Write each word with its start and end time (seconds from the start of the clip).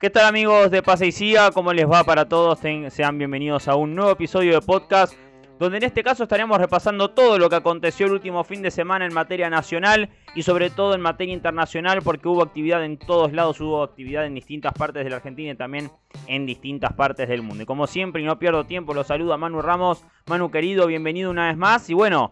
¿Qué 0.00 0.10
tal 0.10 0.26
amigos 0.26 0.70
de 0.70 0.80
Pase 0.80 1.08
y 1.08 1.12
Siga? 1.12 1.50
¿Cómo 1.50 1.72
les 1.72 1.90
va 1.90 2.04
para 2.04 2.28
todos? 2.28 2.60
sean 2.60 3.18
bienvenidos 3.18 3.66
a 3.66 3.74
un 3.74 3.96
nuevo 3.96 4.12
episodio 4.12 4.54
de 4.54 4.60
podcast 4.60 5.14
donde 5.58 5.78
en 5.78 5.82
este 5.82 6.04
caso 6.04 6.22
estaremos 6.22 6.56
repasando 6.58 7.10
todo 7.10 7.36
lo 7.36 7.50
que 7.50 7.56
aconteció 7.56 8.06
el 8.06 8.12
último 8.12 8.44
fin 8.44 8.62
de 8.62 8.70
semana 8.70 9.06
en 9.06 9.12
materia 9.12 9.50
nacional 9.50 10.08
y 10.36 10.44
sobre 10.44 10.70
todo 10.70 10.94
en 10.94 11.00
materia 11.00 11.34
internacional 11.34 12.00
porque 12.04 12.28
hubo 12.28 12.44
actividad 12.44 12.84
en 12.84 12.96
todos 12.96 13.32
lados, 13.32 13.60
hubo 13.60 13.82
actividad 13.82 14.24
en 14.24 14.36
distintas 14.36 14.72
partes 14.72 15.02
de 15.02 15.10
la 15.10 15.16
Argentina 15.16 15.50
y 15.50 15.56
también 15.56 15.90
en 16.28 16.46
distintas 16.46 16.92
partes 16.92 17.28
del 17.28 17.42
mundo. 17.42 17.64
Y 17.64 17.66
como 17.66 17.88
siempre 17.88 18.22
y 18.22 18.24
no 18.24 18.38
pierdo 18.38 18.66
tiempo, 18.66 18.94
los 18.94 19.08
saludo 19.08 19.32
a 19.32 19.36
Manu 19.36 19.62
Ramos. 19.62 20.04
Manu 20.28 20.52
querido, 20.52 20.86
bienvenido 20.86 21.28
una 21.28 21.48
vez 21.48 21.56
más 21.56 21.90
y 21.90 21.94
bueno, 21.94 22.30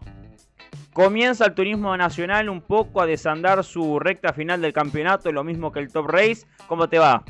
Comienza 0.93 1.45
el 1.45 1.53
turismo 1.53 1.95
nacional 1.95 2.49
un 2.49 2.61
poco 2.61 3.01
a 3.01 3.05
desandar 3.05 3.63
su 3.63 3.99
recta 3.99 4.33
final 4.33 4.61
del 4.61 4.73
campeonato, 4.73 5.31
lo 5.31 5.43
mismo 5.43 5.71
que 5.71 5.79
el 5.79 5.91
Top 5.91 6.07
Race. 6.07 6.47
¿Cómo 6.67 6.89
te 6.89 6.97
va? 6.97 7.23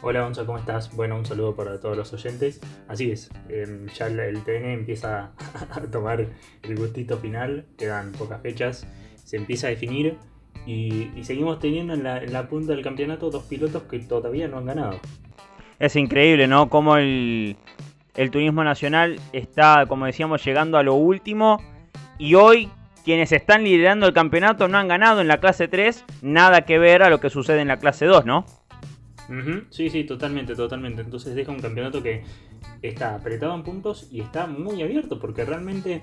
Hola 0.00 0.22
Gonzalo, 0.22 0.46
¿cómo 0.46 0.58
estás? 0.58 0.94
Bueno, 0.96 1.16
un 1.16 1.26
saludo 1.26 1.54
para 1.54 1.78
todos 1.78 1.96
los 1.96 2.12
oyentes. 2.12 2.60
Así 2.88 3.10
es, 3.10 3.30
em, 3.48 3.86
ya 3.88 4.06
el, 4.06 4.42
TN 4.42 4.72
empieza 4.72 5.32
a 5.70 5.80
tomar 5.90 6.26
el 6.62 6.76
gustito 6.76 7.18
final, 7.18 7.66
quedan 7.76 8.12
pocas 8.12 8.40
fechas, 8.40 8.86
se 9.24 9.36
empieza 9.36 9.66
a 9.66 9.70
definir 9.70 10.16
y, 10.66 11.10
seguimos 11.22 11.58
teniendo 11.58 11.94
en 11.94 12.02
la, 12.04 12.48
punta 12.48 12.72
del 12.72 12.82
campeonato 12.82 13.30
dos 13.30 13.44
pilotos 13.44 13.82
que 13.84 13.98
todavía 14.00 14.48
no 14.48 14.58
han 14.58 14.66
ganado. 14.66 15.00
Es 15.78 15.96
increíble, 15.96 16.46
¿no? 16.46 16.68
Como 16.68 16.96
el, 16.96 17.56
el 18.14 18.30
turismo 18.30 18.62
nacional 18.64 19.20
está, 19.32 19.86
como 19.86 20.06
decíamos, 20.06 20.44
llegando 20.44 20.78
a 20.78 20.82
lo 20.82 20.94
último 20.94 21.60
y 22.18 22.34
hoy 22.34 22.70
quienes 23.04 23.32
están 23.32 23.64
liderando 23.64 24.06
el 24.06 24.12
campeonato 24.12 24.68
no 24.68 24.78
han 24.78 24.88
ganado 24.88 25.20
en 25.20 25.28
la 25.28 25.38
clase 25.38 25.68
3, 25.68 26.04
nada 26.22 26.62
que 26.62 26.78
ver 26.78 27.02
a 27.02 27.10
lo 27.10 27.20
que 27.20 27.30
sucede 27.30 27.60
en 27.60 27.68
la 27.68 27.78
clase 27.78 28.06
2, 28.06 28.24
¿no? 28.24 28.44
Sí, 29.70 29.90
sí, 29.90 30.04
totalmente, 30.04 30.54
totalmente. 30.54 31.02
Entonces 31.02 31.34
deja 31.34 31.52
un 31.52 31.60
campeonato 31.60 32.02
que 32.02 32.22
está 32.82 33.14
apretado 33.14 33.54
en 33.54 33.62
puntos 33.62 34.08
y 34.10 34.20
está 34.20 34.46
muy 34.46 34.82
abierto, 34.82 35.18
porque 35.18 35.44
realmente, 35.44 36.02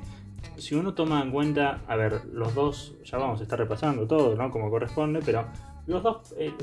si 0.58 0.76
uno 0.76 0.94
toma 0.94 1.22
en 1.22 1.32
cuenta, 1.32 1.82
a 1.88 1.96
ver, 1.96 2.26
los 2.32 2.56
dos, 2.56 2.96
ya 3.04 3.18
vamos 3.18 3.40
a 3.40 3.44
estar 3.44 3.60
repasando 3.60 4.08
todo, 4.08 4.36
¿no? 4.36 4.50
Como 4.50 4.70
corresponde, 4.70 5.20
pero 5.26 5.46
los 5.88 6.04
dos, 6.04 6.36
eh, 6.38 6.54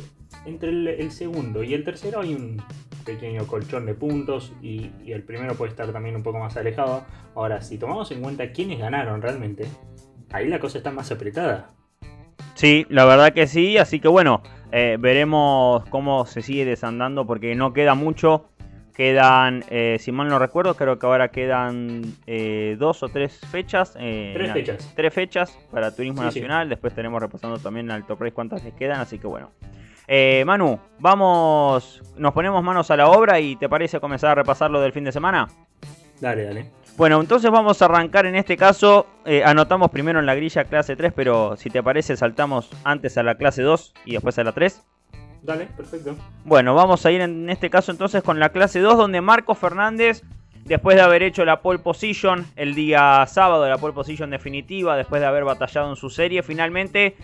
entre 0.44 0.70
el, 0.70 1.10
segundo 1.10 1.62
y 1.62 1.74
el 1.74 1.84
tercero 1.84 2.20
hay 2.20 2.34
un 2.34 2.62
pequeño 3.04 3.46
colchón 3.46 3.86
de 3.86 3.94
puntos 3.94 4.52
y, 4.62 4.90
y, 5.04 5.12
el 5.12 5.22
primero 5.22 5.54
puede 5.54 5.70
estar 5.70 5.92
también 5.92 6.16
un 6.16 6.22
poco 6.22 6.38
más 6.38 6.56
alejado. 6.56 7.04
Ahora, 7.34 7.60
si 7.60 7.78
tomamos 7.78 8.10
en 8.10 8.22
cuenta 8.22 8.52
quiénes 8.52 8.78
ganaron 8.78 9.22
realmente, 9.22 9.66
ahí 10.30 10.48
la 10.48 10.58
cosa 10.58 10.78
está 10.78 10.90
más 10.90 11.10
apretada. 11.12 11.70
Sí, 12.54 12.86
la 12.88 13.04
verdad 13.04 13.32
que 13.32 13.46
sí, 13.46 13.76
así 13.76 14.00
que 14.00 14.08
bueno, 14.08 14.42
eh, 14.72 14.96
veremos 14.98 15.84
cómo 15.88 16.26
se 16.26 16.42
sigue 16.42 16.64
desandando 16.64 17.26
porque 17.26 17.54
no 17.54 17.72
queda 17.72 17.94
mucho. 17.94 18.48
Quedan, 18.94 19.62
eh, 19.68 19.98
si 20.00 20.10
mal 20.10 20.28
no 20.28 20.38
recuerdo, 20.38 20.74
creo 20.74 20.98
que 20.98 21.04
ahora 21.04 21.28
quedan 21.28 22.02
eh, 22.26 22.76
dos 22.78 23.02
o 23.02 23.10
tres 23.10 23.38
fechas. 23.50 23.92
tres 23.92 24.52
fechas. 24.52 24.92
Tres 24.96 25.12
fechas 25.12 25.58
para 25.70 25.94
Turismo 25.94 26.22
Nacional. 26.22 26.70
Después 26.70 26.94
tenemos 26.94 27.20
repasando 27.20 27.58
también 27.58 27.90
al 27.90 28.06
Top 28.06 28.20
Race 28.22 28.32
cuántas 28.32 28.64
les 28.64 28.72
quedan. 28.72 29.00
Así 29.00 29.18
que 29.18 29.26
bueno. 29.26 29.50
Manu, 30.46 30.78
vamos, 30.98 32.02
nos 32.16 32.32
ponemos 32.32 32.62
manos 32.62 32.90
a 32.90 32.96
la 32.96 33.08
obra 33.08 33.38
y 33.38 33.56
¿te 33.56 33.68
parece 33.68 34.00
comenzar 34.00 34.30
a 34.30 34.34
repasar 34.36 34.70
lo 34.70 34.80
del 34.80 34.92
fin 34.92 35.04
de 35.04 35.12
semana? 35.12 35.46
Dale, 36.20 36.44
dale. 36.44 36.85
Bueno, 36.96 37.20
entonces 37.20 37.50
vamos 37.50 37.82
a 37.82 37.84
arrancar 37.84 38.24
en 38.24 38.36
este 38.36 38.56
caso. 38.56 39.06
Eh, 39.26 39.44
anotamos 39.44 39.90
primero 39.90 40.18
en 40.18 40.24
la 40.24 40.34
grilla 40.34 40.64
clase 40.64 40.96
3, 40.96 41.12
pero 41.14 41.54
si 41.56 41.68
te 41.68 41.82
parece, 41.82 42.16
saltamos 42.16 42.70
antes 42.84 43.18
a 43.18 43.22
la 43.22 43.34
clase 43.34 43.62
2 43.62 43.92
y 44.06 44.12
después 44.12 44.38
a 44.38 44.44
la 44.44 44.52
3. 44.52 44.82
Dale, 45.42 45.66
perfecto. 45.76 46.16
Bueno, 46.44 46.74
vamos 46.74 47.04
a 47.04 47.10
ir 47.10 47.20
en 47.20 47.50
este 47.50 47.68
caso 47.68 47.92
entonces 47.92 48.22
con 48.22 48.40
la 48.40 48.48
clase 48.48 48.80
2, 48.80 48.96
donde 48.96 49.20
Marcos 49.20 49.58
Fernández, 49.58 50.22
después 50.64 50.96
de 50.96 51.02
haber 51.02 51.22
hecho 51.22 51.44
la 51.44 51.60
pole 51.60 51.78
position 51.80 52.46
el 52.56 52.74
día 52.74 53.26
sábado, 53.26 53.68
la 53.68 53.76
pole 53.76 53.92
position 53.92 54.30
definitiva, 54.30 54.96
después 54.96 55.20
de 55.20 55.26
haber 55.26 55.44
batallado 55.44 55.90
en 55.90 55.96
su 55.96 56.08
serie, 56.08 56.42
finalmente 56.42 57.14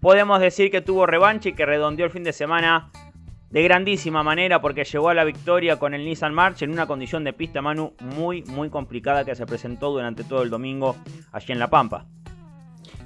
podemos 0.00 0.40
decir 0.40 0.72
que 0.72 0.80
tuvo 0.80 1.06
revanche 1.06 1.50
y 1.50 1.52
que 1.52 1.64
redondeó 1.64 2.06
el 2.06 2.12
fin 2.12 2.24
de 2.24 2.32
semana 2.32 2.90
de 3.50 3.62
grandísima 3.62 4.22
manera 4.22 4.60
porque 4.60 4.84
llegó 4.84 5.08
a 5.08 5.14
la 5.14 5.24
victoria 5.24 5.78
con 5.78 5.92
el 5.92 6.04
Nissan 6.04 6.32
March 6.32 6.62
en 6.62 6.70
una 6.70 6.86
condición 6.86 7.24
de 7.24 7.32
pista 7.32 7.60
Manu 7.60 7.94
muy 8.00 8.42
muy 8.42 8.70
complicada 8.70 9.24
que 9.24 9.34
se 9.34 9.44
presentó 9.44 9.90
durante 9.90 10.24
todo 10.24 10.42
el 10.42 10.50
domingo 10.50 10.96
allí 11.32 11.52
en 11.52 11.58
La 11.58 11.68
Pampa. 11.68 12.06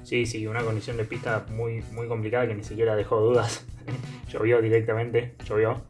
Sí, 0.03 0.27
sí, 0.27 0.45
una 0.45 0.61
condición 0.61 0.97
de 0.97 1.05
pista 1.05 1.47
muy, 1.49 1.81
muy 1.91 2.07
complicada 2.07 2.47
que 2.47 2.53
ni 2.53 2.63
siquiera 2.63 2.95
dejó 2.95 3.19
dudas. 3.19 3.65
llovió 4.31 4.61
directamente, 4.61 5.33
llovió. 5.45 5.81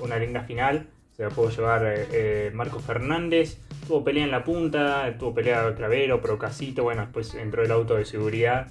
Una 0.00 0.18
linda 0.18 0.42
final 0.42 0.88
se 1.16 1.22
la 1.22 1.30
pudo 1.30 1.48
llevar 1.48 1.86
eh, 1.86 2.06
eh, 2.12 2.50
Marcos 2.52 2.84
Fernández. 2.84 3.58
Tuvo 3.86 4.04
pelea 4.04 4.24
en 4.24 4.30
la 4.30 4.44
punta, 4.44 5.16
tuvo 5.18 5.32
pelea 5.32 5.74
Cravero, 5.74 6.20
Procasito. 6.20 6.82
Bueno, 6.82 7.02
después 7.02 7.34
entró 7.34 7.62
el 7.62 7.70
auto 7.70 7.94
de 7.94 8.04
seguridad 8.04 8.70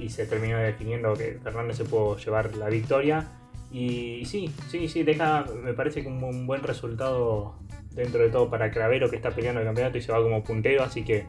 y 0.00 0.08
se 0.08 0.24
terminó 0.26 0.56
definiendo 0.56 1.12
que 1.14 1.38
Fernández 1.42 1.76
se 1.76 1.84
pudo 1.84 2.16
llevar 2.16 2.54
la 2.56 2.68
victoria. 2.68 3.28
Y 3.70 4.24
sí, 4.26 4.50
sí, 4.68 4.88
sí, 4.88 5.02
deja, 5.02 5.44
me 5.62 5.74
parece 5.74 6.04
como 6.04 6.28
un 6.28 6.46
buen 6.46 6.62
resultado 6.62 7.58
dentro 7.92 8.22
de 8.22 8.30
todo 8.30 8.48
para 8.48 8.70
Cravero 8.70 9.10
que 9.10 9.16
está 9.16 9.30
peleando 9.30 9.60
el 9.60 9.66
campeonato 9.66 9.98
y 9.98 10.02
se 10.02 10.12
va 10.12 10.22
como 10.22 10.44
puntero, 10.44 10.84
así 10.84 11.04
que 11.04 11.26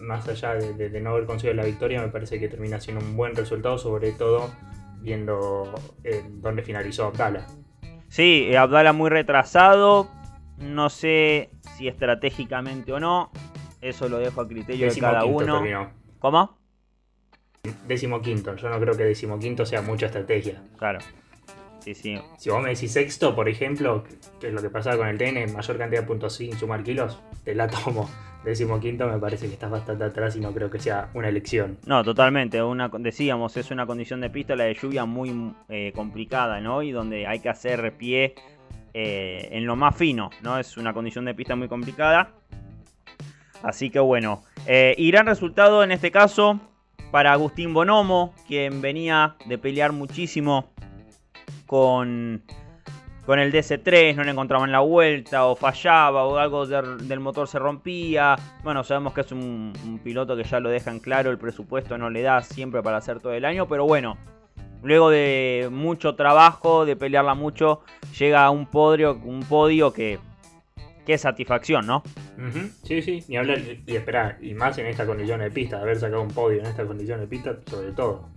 más 0.00 0.28
allá 0.28 0.54
de, 0.54 1.00
no 1.00 1.10
haber 1.10 1.24
conseguido 1.26 1.54
la 1.54 1.64
victoria, 1.64 2.00
me 2.00 2.08
parece 2.08 2.38
que 2.38 2.48
termina 2.48 2.80
siendo 2.80 3.04
un 3.04 3.16
buen 3.16 3.34
resultado, 3.34 3.78
sobre 3.78 4.12
todo 4.12 4.50
viendo 5.00 5.74
eh, 6.04 6.24
dónde 6.28 6.62
finalizó 6.62 7.06
Abdala. 7.06 7.46
Sí, 8.08 8.46
eh, 8.48 8.56
Abdala 8.56 8.92
muy 8.92 9.10
retrasado, 9.10 10.08
no 10.58 10.90
sé 10.90 11.50
si 11.76 11.88
estratégicamente 11.88 12.92
o 12.92 13.00
no, 13.00 13.30
eso 13.80 14.08
lo 14.08 14.18
dejo 14.18 14.40
a 14.40 14.48
criterio 14.48 14.92
de 14.92 15.00
cada 15.00 15.24
uno. 15.24 15.62
¿Cómo? 16.18 16.58
Décimo 17.86 18.20
quinto, 18.20 18.54
yo 18.56 18.68
no 18.68 18.78
creo 18.78 18.94
que 18.94 19.04
décimo 19.04 19.38
quinto 19.38 19.64
sea 19.64 19.82
mucha 19.82 20.06
estrategia. 20.06 20.62
Claro. 20.76 20.98
Si 21.92 22.50
vos 22.50 22.62
me 22.62 22.70
decís 22.70 22.92
sexto, 22.92 23.34
por 23.34 23.48
ejemplo, 23.48 24.04
que 24.40 24.48
es 24.48 24.52
lo 24.52 24.62
que 24.62 24.70
pasaba 24.70 24.96
con 24.96 25.08
el 25.08 25.18
TN, 25.18 25.52
mayor 25.52 25.76
cantidad 25.76 26.00
de 26.00 26.06
puntos 26.06 26.34
sin 26.34 26.56
sumar 26.56 26.82
kilos, 26.82 27.20
te 27.44 27.54
la 27.54 27.68
tomo. 27.68 28.08
Décimo 28.44 28.78
quinto 28.78 29.06
me 29.06 29.18
parece 29.18 29.46
que 29.46 29.54
estás 29.54 29.70
bastante 29.70 30.04
atrás 30.04 30.36
y 30.36 30.40
no 30.40 30.52
creo 30.52 30.70
que 30.70 30.78
sea 30.78 31.08
una 31.14 31.28
elección. 31.28 31.78
No, 31.86 32.04
totalmente. 32.04 32.62
Una, 32.62 32.90
decíamos, 32.98 33.56
es 33.56 33.70
una 33.70 33.86
condición 33.86 34.20
de 34.20 34.28
pista, 34.28 34.54
la 34.54 34.64
de 34.64 34.74
lluvia 34.74 35.06
muy 35.06 35.54
eh, 35.70 35.92
complicada, 35.94 36.60
¿no? 36.60 36.82
Y 36.82 36.92
donde 36.92 37.26
hay 37.26 37.40
que 37.40 37.48
hacer 37.48 37.94
pie 37.96 38.34
eh, 38.92 39.48
en 39.50 39.64
lo 39.64 39.76
más 39.76 39.96
fino, 39.96 40.28
¿no? 40.42 40.58
Es 40.58 40.76
una 40.76 40.92
condición 40.92 41.24
de 41.24 41.34
pista 41.34 41.56
muy 41.56 41.68
complicada. 41.68 42.32
Así 43.62 43.88
que 43.88 43.98
bueno, 43.98 44.42
eh, 44.66 44.94
y 44.98 45.10
gran 45.10 45.24
resultado 45.24 45.82
en 45.82 45.90
este 45.90 46.10
caso 46.10 46.60
para 47.10 47.32
Agustín 47.32 47.72
Bonomo, 47.72 48.34
quien 48.46 48.82
venía 48.82 49.36
de 49.46 49.56
pelear 49.56 49.92
muchísimo 49.92 50.73
con, 51.66 52.42
con 53.26 53.38
el 53.38 53.52
DC3, 53.52 54.14
no 54.14 54.24
le 54.24 54.32
encontraban 54.32 54.70
la 54.70 54.80
vuelta, 54.80 55.46
o 55.46 55.56
fallaba, 55.56 56.24
o 56.24 56.36
algo 56.36 56.66
del 56.66 57.20
motor 57.20 57.48
se 57.48 57.58
rompía. 57.58 58.36
Bueno, 58.62 58.84
sabemos 58.84 59.14
que 59.14 59.22
es 59.22 59.32
un, 59.32 60.00
piloto 60.02 60.36
que 60.36 60.44
ya 60.44 60.60
lo 60.60 60.68
dejan 60.68 61.00
claro, 61.00 61.30
el 61.30 61.38
presupuesto 61.38 61.96
no 61.96 62.10
le 62.10 62.22
da 62.22 62.42
siempre 62.42 62.82
para 62.82 62.98
hacer 62.98 63.20
todo 63.20 63.32
el 63.32 63.44
año, 63.44 63.66
pero 63.66 63.86
bueno, 63.86 64.18
luego 64.82 65.10
de 65.10 65.68
mucho 65.70 66.14
trabajo, 66.14 66.84
de 66.84 66.96
pelearla 66.96 67.34
mucho, 67.34 67.80
llega 68.18 68.44
a 68.44 68.50
un 68.50 68.66
podio, 68.66 69.18
un 69.24 69.40
podio 69.40 69.92
que, 69.92 70.18
es 71.06 71.20
satisfacción, 71.20 71.86
¿no? 71.86 72.02
Sí, 72.82 73.00
sí, 73.00 73.24
ni 73.28 73.36
hablar, 73.36 73.58
y 73.86 73.96
espera, 73.96 74.36
y 74.40 74.54
más 74.54 74.76
en 74.78 74.86
esta 74.86 75.06
condición 75.06 75.40
de 75.40 75.50
pista, 75.50 75.80
haber 75.80 75.98
sacado 75.98 76.22
un 76.22 76.28
podio 76.28 76.60
en 76.60 76.66
esta 76.66 76.84
condición 76.84 77.20
de 77.20 77.26
pista, 77.26 77.56
sobre 77.66 77.92
todo. 77.92 78.28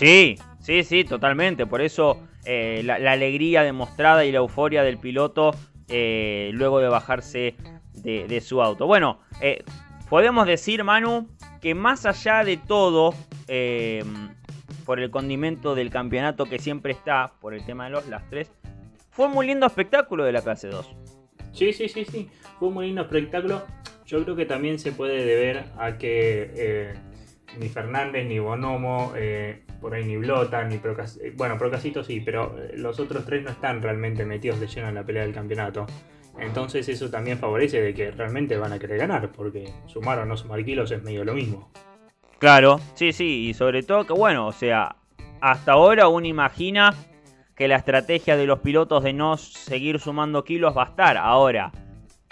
Sí, 0.00 0.38
sí, 0.60 0.82
sí, 0.82 1.04
totalmente. 1.04 1.66
Por 1.66 1.82
eso 1.82 2.22
eh, 2.46 2.80
la, 2.82 2.94
alegría 3.12 3.62
demostrada 3.62 4.24
y 4.24 4.32
la 4.32 4.38
euforia 4.38 4.82
del 4.82 4.96
piloto 4.96 5.54
eh, 5.88 6.52
luego 6.54 6.80
de 6.80 6.88
bajarse 6.88 7.54
de, 7.92 8.40
su 8.40 8.62
auto. 8.62 8.86
Bueno, 8.86 9.20
eh, 9.42 9.62
podemos 10.08 10.46
decir, 10.46 10.84
Manu, 10.84 11.28
que 11.60 11.74
más 11.74 12.06
allá 12.06 12.44
de 12.44 12.56
todo, 12.56 13.12
por 14.86 15.00
el 15.00 15.10
condimento 15.10 15.74
del 15.74 15.90
campeonato 15.90 16.46
que 16.46 16.58
siempre 16.58 16.92
está, 16.92 17.34
por 17.38 17.52
el 17.52 17.62
tema 17.66 17.84
de 17.84 17.90
los 17.90 18.08
lastres, 18.08 18.50
fue 19.10 19.26
un 19.26 19.32
muy 19.32 19.46
lindo 19.46 19.66
espectáculo 19.66 20.24
de 20.24 20.32
la 20.32 20.40
clase 20.40 20.68
2. 20.68 20.96
Sí, 21.52 21.74
sí, 21.74 21.90
sí, 21.90 22.06
sí. 22.06 22.30
Fue 22.58 22.68
un 22.68 22.74
muy 22.74 22.86
lindo 22.86 23.02
espectáculo. 23.02 23.66
Yo 24.06 24.24
creo 24.24 24.34
que 24.34 24.46
también 24.46 24.78
se 24.78 24.92
puede 24.92 25.26
deber 25.26 25.66
a 25.78 25.98
que 25.98 26.94
ni 27.58 27.68
Fernández 27.68 28.26
ni 28.26 28.38
Bonomo 28.38 29.12
por 29.80 29.94
ahí 29.94 30.04
ni 30.04 30.16
Blota, 30.16 30.64
ni 30.64 30.78
Procasito, 30.78 31.24
eh, 31.24 31.32
bueno, 31.36 31.58
Procasito 31.58 32.04
sí, 32.04 32.20
pero 32.20 32.56
eh, 32.58 32.72
los 32.76 33.00
otros 33.00 33.24
tres 33.24 33.42
no 33.42 33.50
están 33.50 33.82
realmente 33.82 34.24
metidos 34.24 34.60
de 34.60 34.66
lleno 34.66 34.88
en 34.88 34.94
la 34.94 35.04
pelea 35.04 35.22
del 35.22 35.34
campeonato. 35.34 35.86
Entonces 36.38 36.88
eso 36.88 37.10
también 37.10 37.38
favorece 37.38 37.80
de 37.80 37.94
que 37.94 38.10
realmente 38.10 38.56
van 38.56 38.72
a 38.72 38.78
querer 38.78 38.98
ganar, 38.98 39.30
porque 39.32 39.72
sumar 39.86 40.18
o 40.20 40.24
no 40.24 40.36
sumar 40.36 40.64
kilos 40.64 40.90
es 40.90 41.02
medio 41.02 41.24
lo 41.24 41.34
mismo. 41.34 41.70
Claro, 42.38 42.80
sí, 42.94 43.12
sí, 43.12 43.48
y 43.48 43.54
sobre 43.54 43.82
todo 43.82 44.06
que 44.06 44.14
bueno, 44.14 44.46
o 44.46 44.52
sea, 44.52 44.96
hasta 45.40 45.72
ahora 45.72 46.08
uno 46.08 46.26
imagina 46.26 46.94
que 47.54 47.68
la 47.68 47.76
estrategia 47.76 48.38
de 48.38 48.46
los 48.46 48.60
pilotos 48.60 49.02
de 49.02 49.12
no 49.12 49.36
seguir 49.36 50.00
sumando 50.00 50.44
kilos 50.44 50.74
va 50.74 50.84
a 50.84 50.86
estar. 50.86 51.18
Ahora, 51.18 51.72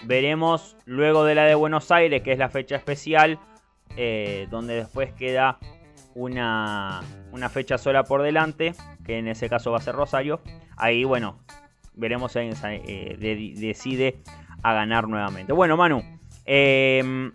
veremos 0.04 0.76
luego 0.86 1.24
de 1.24 1.34
la 1.34 1.44
de 1.44 1.54
Buenos 1.54 1.90
Aires, 1.90 2.22
que 2.22 2.32
es 2.32 2.38
la 2.38 2.48
fecha 2.48 2.76
especial, 2.76 3.38
eh, 3.96 4.46
donde 4.50 4.76
después 4.76 5.12
queda 5.12 5.58
una, 6.14 7.02
una 7.32 7.48
fecha 7.48 7.78
sola 7.78 8.04
por 8.04 8.22
delante, 8.22 8.74
que 9.04 9.18
en 9.18 9.28
ese 9.28 9.48
caso 9.48 9.70
va 9.70 9.78
a 9.78 9.82
ser 9.82 9.94
Rosario. 9.94 10.40
Ahí, 10.76 11.04
bueno, 11.04 11.38
veremos 11.94 12.32
si 12.32 12.38
eh, 12.40 13.54
decide 13.56 14.18
a 14.62 14.72
ganar 14.72 15.08
nuevamente. 15.08 15.52
Bueno, 15.52 15.76
Manu, 15.76 16.02
eh, 16.46 17.30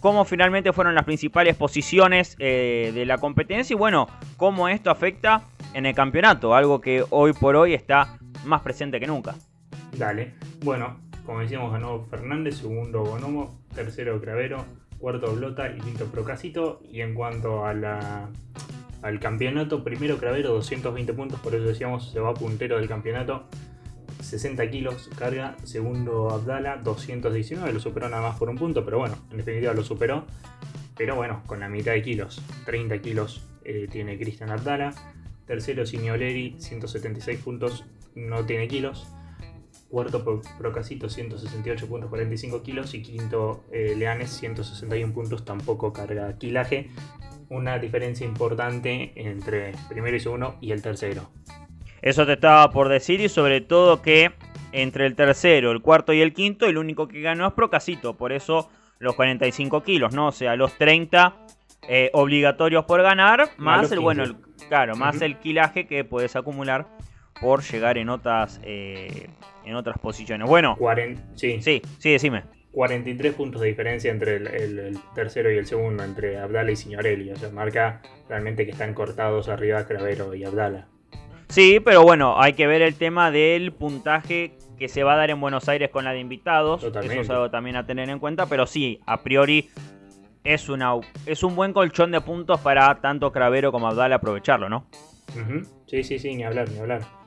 cómo 0.00 0.24
finalmente 0.24 0.72
fueron 0.72 0.94
las 0.94 1.04
principales 1.04 1.56
posiciones 1.56 2.36
eh, 2.38 2.90
de 2.94 3.06
la 3.06 3.18
competencia 3.18 3.74
y 3.74 3.76
bueno, 3.76 4.08
cómo 4.36 4.68
esto 4.68 4.90
afecta 4.90 5.44
en 5.74 5.86
el 5.86 5.94
campeonato, 5.94 6.54
algo 6.54 6.80
que 6.80 7.04
hoy 7.10 7.32
por 7.32 7.56
hoy 7.56 7.74
está 7.74 8.18
más 8.44 8.62
presente 8.62 9.00
que 9.00 9.06
nunca. 9.06 9.36
Dale, 9.96 10.34
bueno, 10.64 11.00
como 11.24 11.40
decíamos, 11.40 11.72
ganó 11.72 12.04
Fernández, 12.10 12.56
segundo 12.56 13.04
Bonomo, 13.04 13.60
tercero 13.74 14.20
Cravero, 14.20 14.64
cuarto 14.98 15.34
Blota 15.34 15.70
y 15.70 15.78
quinto 15.80 16.06
Procasito. 16.06 16.80
Y 16.90 17.00
en 17.00 17.14
cuanto 17.14 17.64
a 17.64 17.74
la, 17.74 18.28
al 19.02 19.18
campeonato, 19.20 19.84
primero 19.84 20.18
Cravero 20.18 20.52
220 20.54 21.12
puntos, 21.12 21.40
por 21.40 21.54
eso 21.54 21.64
decíamos 21.64 22.10
se 22.10 22.20
va 22.20 22.34
puntero 22.34 22.78
del 22.78 22.88
campeonato. 22.88 23.44
60 24.20 24.70
kilos 24.70 25.10
carga, 25.18 25.56
segundo 25.64 26.30
Abdala 26.30 26.76
219, 26.76 27.72
lo 27.72 27.80
superó 27.80 28.08
nada 28.08 28.22
más 28.22 28.38
por 28.38 28.48
un 28.48 28.56
punto, 28.56 28.84
pero 28.84 28.98
bueno, 28.98 29.16
en 29.30 29.38
definitiva 29.38 29.74
lo 29.74 29.82
superó. 29.82 30.26
Pero 30.96 31.16
bueno, 31.16 31.42
con 31.46 31.60
la 31.60 31.68
mitad 31.68 31.92
de 31.92 32.02
kilos, 32.02 32.40
30 32.64 33.00
kilos 33.00 33.48
eh, 33.64 33.88
tiene 33.90 34.18
Cristian 34.18 34.50
Abdala. 34.50 34.94
Tercero 35.46 35.84
Signoleri, 35.84 36.54
176 36.58 37.40
puntos, 37.40 37.84
no 38.14 38.44
tiene 38.44 38.68
kilos. 38.68 39.08
Cuarto 39.88 40.42
Procasito, 40.58 41.08
168 41.08 41.86
puntos, 41.86 42.08
45 42.08 42.62
kilos. 42.62 42.94
Y 42.94 43.02
quinto 43.02 43.64
eh, 43.72 43.94
Leanes, 43.96 44.30
161 44.30 45.12
puntos, 45.12 45.44
tampoco 45.44 45.92
carga 45.92 46.38
kilaje. 46.38 46.90
Una 47.52 47.78
diferencia 47.78 48.26
importante 48.26 49.12
entre 49.14 49.72
primero 49.90 50.16
y 50.16 50.20
segundo 50.20 50.56
y 50.62 50.72
el 50.72 50.80
tercero. 50.80 51.28
Eso 52.00 52.24
te 52.24 52.32
estaba 52.32 52.70
por 52.70 52.88
decir 52.88 53.20
y 53.20 53.28
sobre 53.28 53.60
todo 53.60 54.00
que 54.00 54.32
entre 54.72 55.04
el 55.04 55.14
tercero, 55.14 55.70
el 55.70 55.82
cuarto 55.82 56.14
y 56.14 56.22
el 56.22 56.32
quinto, 56.32 56.64
el 56.64 56.78
único 56.78 57.08
que 57.08 57.20
ganó 57.20 57.46
es 57.46 57.52
Procasito. 57.52 58.16
Por 58.16 58.32
eso 58.32 58.70
los 58.98 59.14
45 59.14 59.82
kilos, 59.82 60.14
¿no? 60.14 60.28
O 60.28 60.32
sea, 60.32 60.56
los 60.56 60.78
30 60.78 61.36
eh, 61.88 62.08
obligatorios 62.14 62.86
por 62.86 63.02
ganar, 63.02 63.50
más 63.58 63.92
el, 63.92 64.00
bueno, 64.00 64.24
claro, 64.68 64.96
más 64.96 65.20
el 65.20 65.36
kilaje 65.36 65.86
que 65.86 66.04
puedes 66.04 66.34
acumular 66.36 66.86
por 67.38 67.62
llegar 67.62 67.98
en 67.98 68.08
otras 68.08 68.62
eh, 68.64 69.28
en 69.66 69.74
otras 69.74 69.98
posiciones. 69.98 70.48
Bueno, 70.48 70.78
sí. 71.34 71.60
sí, 71.60 71.82
sí, 71.98 72.12
decime. 72.12 72.44
43 72.72 73.34
puntos 73.34 73.60
de 73.60 73.68
diferencia 73.68 74.10
entre 74.10 74.36
el, 74.36 74.98
tercero 75.14 75.52
y 75.52 75.58
el 75.58 75.66
segundo, 75.66 76.02
entre 76.02 76.38
Abdala 76.38 76.70
y 76.70 76.76
Signorelli. 76.76 77.30
O 77.30 77.36
sea, 77.36 77.50
marca 77.50 78.00
realmente 78.28 78.64
que 78.64 78.72
están 78.72 78.94
cortados 78.94 79.48
arriba 79.48 79.86
Cravero 79.86 80.34
y 80.34 80.44
Abdala. 80.44 80.88
Sí, 81.48 81.80
pero 81.80 82.02
bueno, 82.02 82.40
hay 82.40 82.54
que 82.54 82.66
ver 82.66 82.80
el 82.80 82.94
tema 82.94 83.30
del 83.30 83.72
puntaje 83.72 84.56
que 84.78 84.88
se 84.88 85.04
va 85.04 85.12
a 85.12 85.16
dar 85.16 85.30
en 85.30 85.40
Buenos 85.40 85.68
Aires 85.68 85.90
con 85.90 86.04
la 86.04 86.12
de 86.12 86.20
invitados. 86.20 86.82
Eso 86.82 87.00
es 87.00 87.30
algo 87.30 87.50
también 87.50 87.76
a 87.76 87.86
tener 87.86 88.08
en 88.08 88.18
cuenta, 88.18 88.46
pero 88.46 88.66
sí, 88.66 89.00
a 89.06 89.22
priori 89.22 89.68
es, 90.44 90.70
una, 90.70 90.94
es 91.26 91.42
un 91.42 91.54
buen 91.54 91.74
colchón 91.74 92.10
de 92.10 92.22
puntos 92.22 92.58
para 92.60 93.00
tanto 93.00 93.32
Cravero 93.32 93.70
como 93.70 93.86
Abdala 93.86 94.16
aprovecharlo, 94.16 94.70
¿no? 94.70 94.86
Sí, 95.86 96.02
sí, 96.02 96.18
sí, 96.18 96.34
ni 96.34 96.42
hablar, 96.42 96.70
ni 96.70 96.78
hablar. 96.78 97.21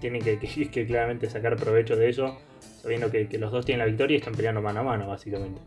Tienen 0.00 0.22
que, 0.24 0.38
que, 0.38 0.86
claramente 0.86 1.28
sacar 1.28 1.56
provecho 1.56 1.96
de 1.96 2.08
eso, 2.08 2.38
sabiendo 2.82 3.10
que, 3.10 3.26
los 3.38 3.52
dos 3.52 3.64
tienen 3.64 3.80
la 3.80 3.86
victoria 3.86 4.14
y 4.14 4.18
están 4.18 4.34
peleando 4.34 4.62
mano 4.62 4.80
a 4.80 4.84
mano, 4.84 5.08
básicamente. 5.08 5.60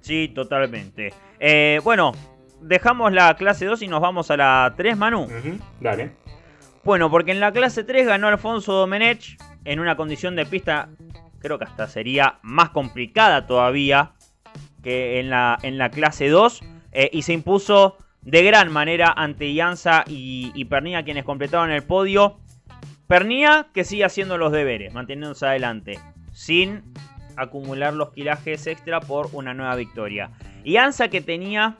Sí, 0.00 0.28
totalmente. 0.34 1.12
Eh, 1.40 1.80
bueno, 1.82 2.12
dejamos 2.60 3.12
la 3.12 3.34
clase 3.36 3.66
2 3.66 3.82
y 3.82 3.88
nos 3.88 4.00
vamos 4.00 4.30
a 4.30 4.36
la 4.36 4.74
3, 4.76 4.96
Manu. 4.96 5.28
Dale. 5.80 6.12
Bueno, 6.84 7.10
porque 7.10 7.32
en 7.32 7.40
la 7.40 7.52
clase 7.52 7.84
3 7.84 8.06
ganó 8.06 8.28
Alfonso 8.28 8.74
Domenech 8.74 9.38
en 9.64 9.80
una 9.80 9.96
condición 9.96 10.36
de 10.36 10.44
pista, 10.44 10.90
creo 11.38 11.58
que 11.58 11.64
hasta 11.64 11.88
sería 11.88 12.38
más 12.42 12.70
complicada 12.70 13.46
todavía 13.46 14.12
que 14.82 15.18
en 15.18 15.30
la, 15.30 15.58
en 15.62 15.78
la 15.78 15.90
clase 15.90 16.28
2, 16.28 16.60
eh, 16.92 17.10
y 17.12 17.22
se 17.22 17.32
impuso 17.32 17.96
de 18.20 18.42
gran 18.42 18.70
manera 18.70 19.12
ante 19.16 19.50
Ianza 19.50 20.04
y, 20.06 20.52
y 20.54 20.66
Pernilla, 20.66 21.04
quienes 21.04 21.24
completaron 21.24 21.70
el 21.70 21.82
podio. 21.82 22.38
Pernilla 23.06 23.68
que 23.74 23.84
sigue 23.84 24.04
haciendo 24.04 24.38
los 24.38 24.52
deberes, 24.52 24.92
manteniéndose 24.94 25.46
adelante, 25.46 25.98
sin 26.32 26.82
acumular 27.36 27.94
los 27.94 28.10
kilajes 28.10 28.66
extra 28.66 29.00
por 29.00 29.28
una 29.32 29.54
nueva 29.54 29.76
victoria. 29.76 30.30
Ianza 30.64 31.08
que 31.08 31.20
tenía, 31.20 31.76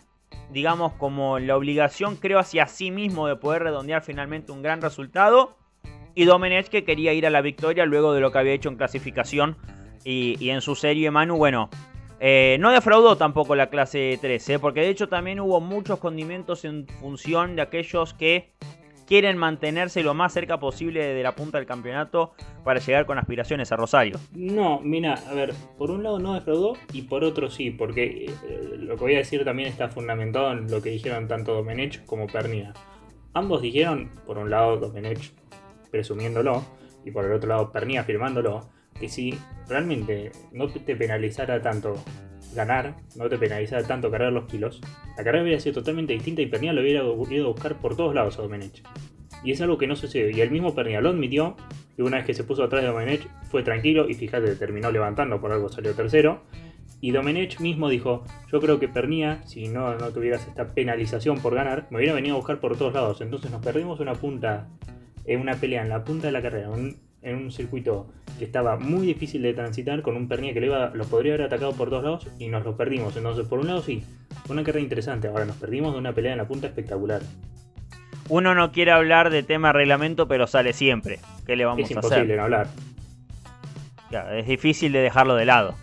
digamos, 0.50 0.92
como 0.94 1.38
la 1.38 1.56
obligación, 1.56 2.16
creo, 2.16 2.38
hacia 2.38 2.66
sí 2.66 2.90
mismo 2.90 3.26
de 3.26 3.36
poder 3.36 3.62
redondear 3.62 4.02
finalmente 4.02 4.52
un 4.52 4.62
gran 4.62 4.82
resultado. 4.82 5.56
Y 6.14 6.26
Domenech 6.26 6.68
que 6.68 6.84
quería 6.84 7.12
ir 7.12 7.26
a 7.26 7.30
la 7.30 7.40
victoria 7.40 7.86
luego 7.86 8.12
de 8.12 8.20
lo 8.20 8.30
que 8.30 8.38
había 8.38 8.52
hecho 8.52 8.68
en 8.68 8.76
clasificación 8.76 9.56
y, 10.04 10.36
y 10.38 10.50
en 10.50 10.60
su 10.60 10.76
serie 10.76 11.10
Manu, 11.10 11.36
bueno, 11.36 11.70
eh, 12.20 12.56
no 12.60 12.70
defraudó 12.70 13.16
tampoco 13.16 13.54
la 13.54 13.68
clase 13.68 14.18
13, 14.20 14.58
porque 14.58 14.80
de 14.80 14.88
hecho 14.88 15.08
también 15.08 15.40
hubo 15.40 15.60
muchos 15.60 15.98
condimentos 15.98 16.64
en 16.64 16.86
función 17.00 17.56
de 17.56 17.62
aquellos 17.62 18.14
que 18.14 18.52
quieren 19.06 19.36
mantenerse 19.36 20.02
lo 20.02 20.14
más 20.14 20.32
cerca 20.32 20.58
posible 20.58 21.14
de 21.14 21.22
la 21.22 21.34
punta 21.34 21.58
del 21.58 21.66
campeonato 21.66 22.34
para 22.64 22.80
llegar 22.80 23.06
con 23.06 23.18
aspiraciones 23.18 23.70
a 23.72 23.76
Rosario. 23.76 24.18
No, 24.32 24.80
mira, 24.80 25.14
a 25.28 25.34
ver, 25.34 25.54
por 25.78 25.90
un 25.90 26.02
lado 26.02 26.18
no 26.18 26.34
defraudó 26.34 26.74
y 26.92 27.02
por 27.02 27.24
otro 27.24 27.50
sí, 27.50 27.70
porque 27.70 28.26
eh, 28.26 28.74
lo 28.78 28.96
que 28.96 29.02
voy 29.02 29.14
a 29.14 29.18
decir 29.18 29.44
también 29.44 29.68
está 29.68 29.88
fundamentado 29.88 30.52
en 30.52 30.70
lo 30.70 30.82
que 30.82 30.90
dijeron 30.90 31.28
tanto 31.28 31.54
Domenech 31.54 32.04
como 32.04 32.26
Pernia. 32.26 32.72
Ambos 33.32 33.62
dijeron, 33.62 34.10
por 34.26 34.38
un 34.38 34.50
lado 34.50 34.76
Domenech 34.76 35.32
presumiéndolo 35.90 36.64
y 37.04 37.10
por 37.10 37.24
el 37.24 37.32
otro 37.32 37.48
lado 37.48 37.70
Pernia 37.70 38.00
afirmándolo, 38.00 38.68
que 38.98 39.08
si 39.08 39.38
realmente 39.68 40.32
no 40.52 40.68
te 40.68 40.96
penalizara 40.96 41.60
tanto 41.60 41.94
ganar, 42.54 42.96
no 43.16 43.28
te 43.28 43.38
penalizara 43.38 43.86
tanto 43.86 44.10
cargar 44.10 44.32
los 44.32 44.44
kilos, 44.46 44.80
la 45.16 45.24
carrera 45.24 45.42
hubiera 45.42 45.60
sido 45.60 45.74
totalmente 45.74 46.12
distinta 46.12 46.42
y 46.42 46.46
Pernilla 46.46 46.72
lo 46.72 46.82
hubiera 46.82 47.04
ido 47.30 47.44
a 47.44 47.48
buscar 47.48 47.78
por 47.78 47.96
todos 47.96 48.14
lados 48.14 48.38
a 48.38 48.42
Domenech. 48.42 48.82
Y 49.44 49.52
es 49.52 49.60
algo 49.60 49.76
que 49.76 49.86
no 49.86 49.94
sucede. 49.94 50.32
Y 50.34 50.40
el 50.40 50.50
mismo 50.50 50.74
Pernilla 50.74 51.02
lo 51.02 51.10
admitió. 51.10 51.56
Y 51.96 52.02
una 52.02 52.16
vez 52.16 52.26
que 52.26 52.34
se 52.34 52.44
puso 52.44 52.64
atrás 52.64 52.82
de 52.82 52.88
Domenech, 52.88 53.28
fue 53.50 53.62
tranquilo. 53.62 54.08
Y 54.08 54.14
fíjate, 54.14 54.56
terminó 54.56 54.90
levantando, 54.90 55.40
por 55.40 55.52
algo 55.52 55.68
salió 55.68 55.94
tercero. 55.94 56.42
Y 57.00 57.10
Domenech 57.10 57.60
mismo 57.60 57.90
dijo: 57.90 58.24
Yo 58.50 58.60
creo 58.60 58.80
que 58.80 58.88
Pernilla, 58.88 59.42
si 59.46 59.68
no, 59.68 59.94
no 59.96 60.10
tuvieras 60.10 60.48
esta 60.48 60.68
penalización 60.68 61.40
por 61.40 61.54
ganar, 61.54 61.86
me 61.90 61.98
hubiera 61.98 62.14
venido 62.14 62.34
a 62.34 62.38
buscar 62.38 62.58
por 62.58 62.78
todos 62.78 62.94
lados. 62.94 63.20
Entonces 63.20 63.50
nos 63.50 63.62
perdimos 63.62 64.00
una 64.00 64.14
punta, 64.14 64.68
en 65.26 65.40
una 65.40 65.54
pelea 65.56 65.82
en 65.82 65.90
la 65.90 66.04
punta 66.04 66.28
de 66.28 66.32
la 66.32 66.40
carrera, 66.40 66.70
en 67.24 67.36
un 67.36 67.50
circuito 67.50 68.06
que 68.38 68.44
estaba 68.44 68.76
muy 68.76 69.06
difícil 69.06 69.42
de 69.42 69.54
transitar 69.54 70.02
con 70.02 70.16
un 70.16 70.28
Pernilla 70.28 70.54
que 70.54 70.60
lo, 70.60 70.66
iba, 70.66 70.90
lo 70.94 71.04
podría 71.04 71.34
haber 71.34 71.46
atacado 71.46 71.72
por 71.72 71.90
dos 71.90 72.04
lados 72.04 72.28
y 72.38 72.48
nos 72.48 72.64
lo 72.64 72.76
perdimos. 72.76 73.16
Entonces, 73.16 73.46
por 73.48 73.58
un 73.58 73.66
lado 73.66 73.82
sí, 73.82 74.04
una 74.48 74.62
carrera 74.62 74.82
interesante. 74.82 75.28
Ahora 75.28 75.44
nos 75.44 75.56
perdimos 75.56 75.92
de 75.92 75.98
una 75.98 76.12
pelea 76.12 76.32
en 76.32 76.38
la 76.38 76.46
punta 76.46 76.66
espectacular. 76.66 77.22
Uno 78.28 78.54
no 78.54 78.72
quiere 78.72 78.90
hablar 78.90 79.30
de 79.30 79.42
tema 79.42 79.72
reglamento, 79.72 80.28
pero 80.28 80.46
sale 80.46 80.72
siempre. 80.72 81.18
¿Qué 81.46 81.56
le 81.56 81.64
vamos 81.64 81.80
a 81.80 81.84
hacer? 81.84 81.98
Es 81.98 82.04
imposible 82.04 82.36
no 82.36 82.42
hablar. 82.44 82.68
es 84.32 84.46
difícil 84.46 84.92
de 84.92 85.00
dejarlo 85.00 85.34
de 85.34 85.44
lado. 85.44 85.74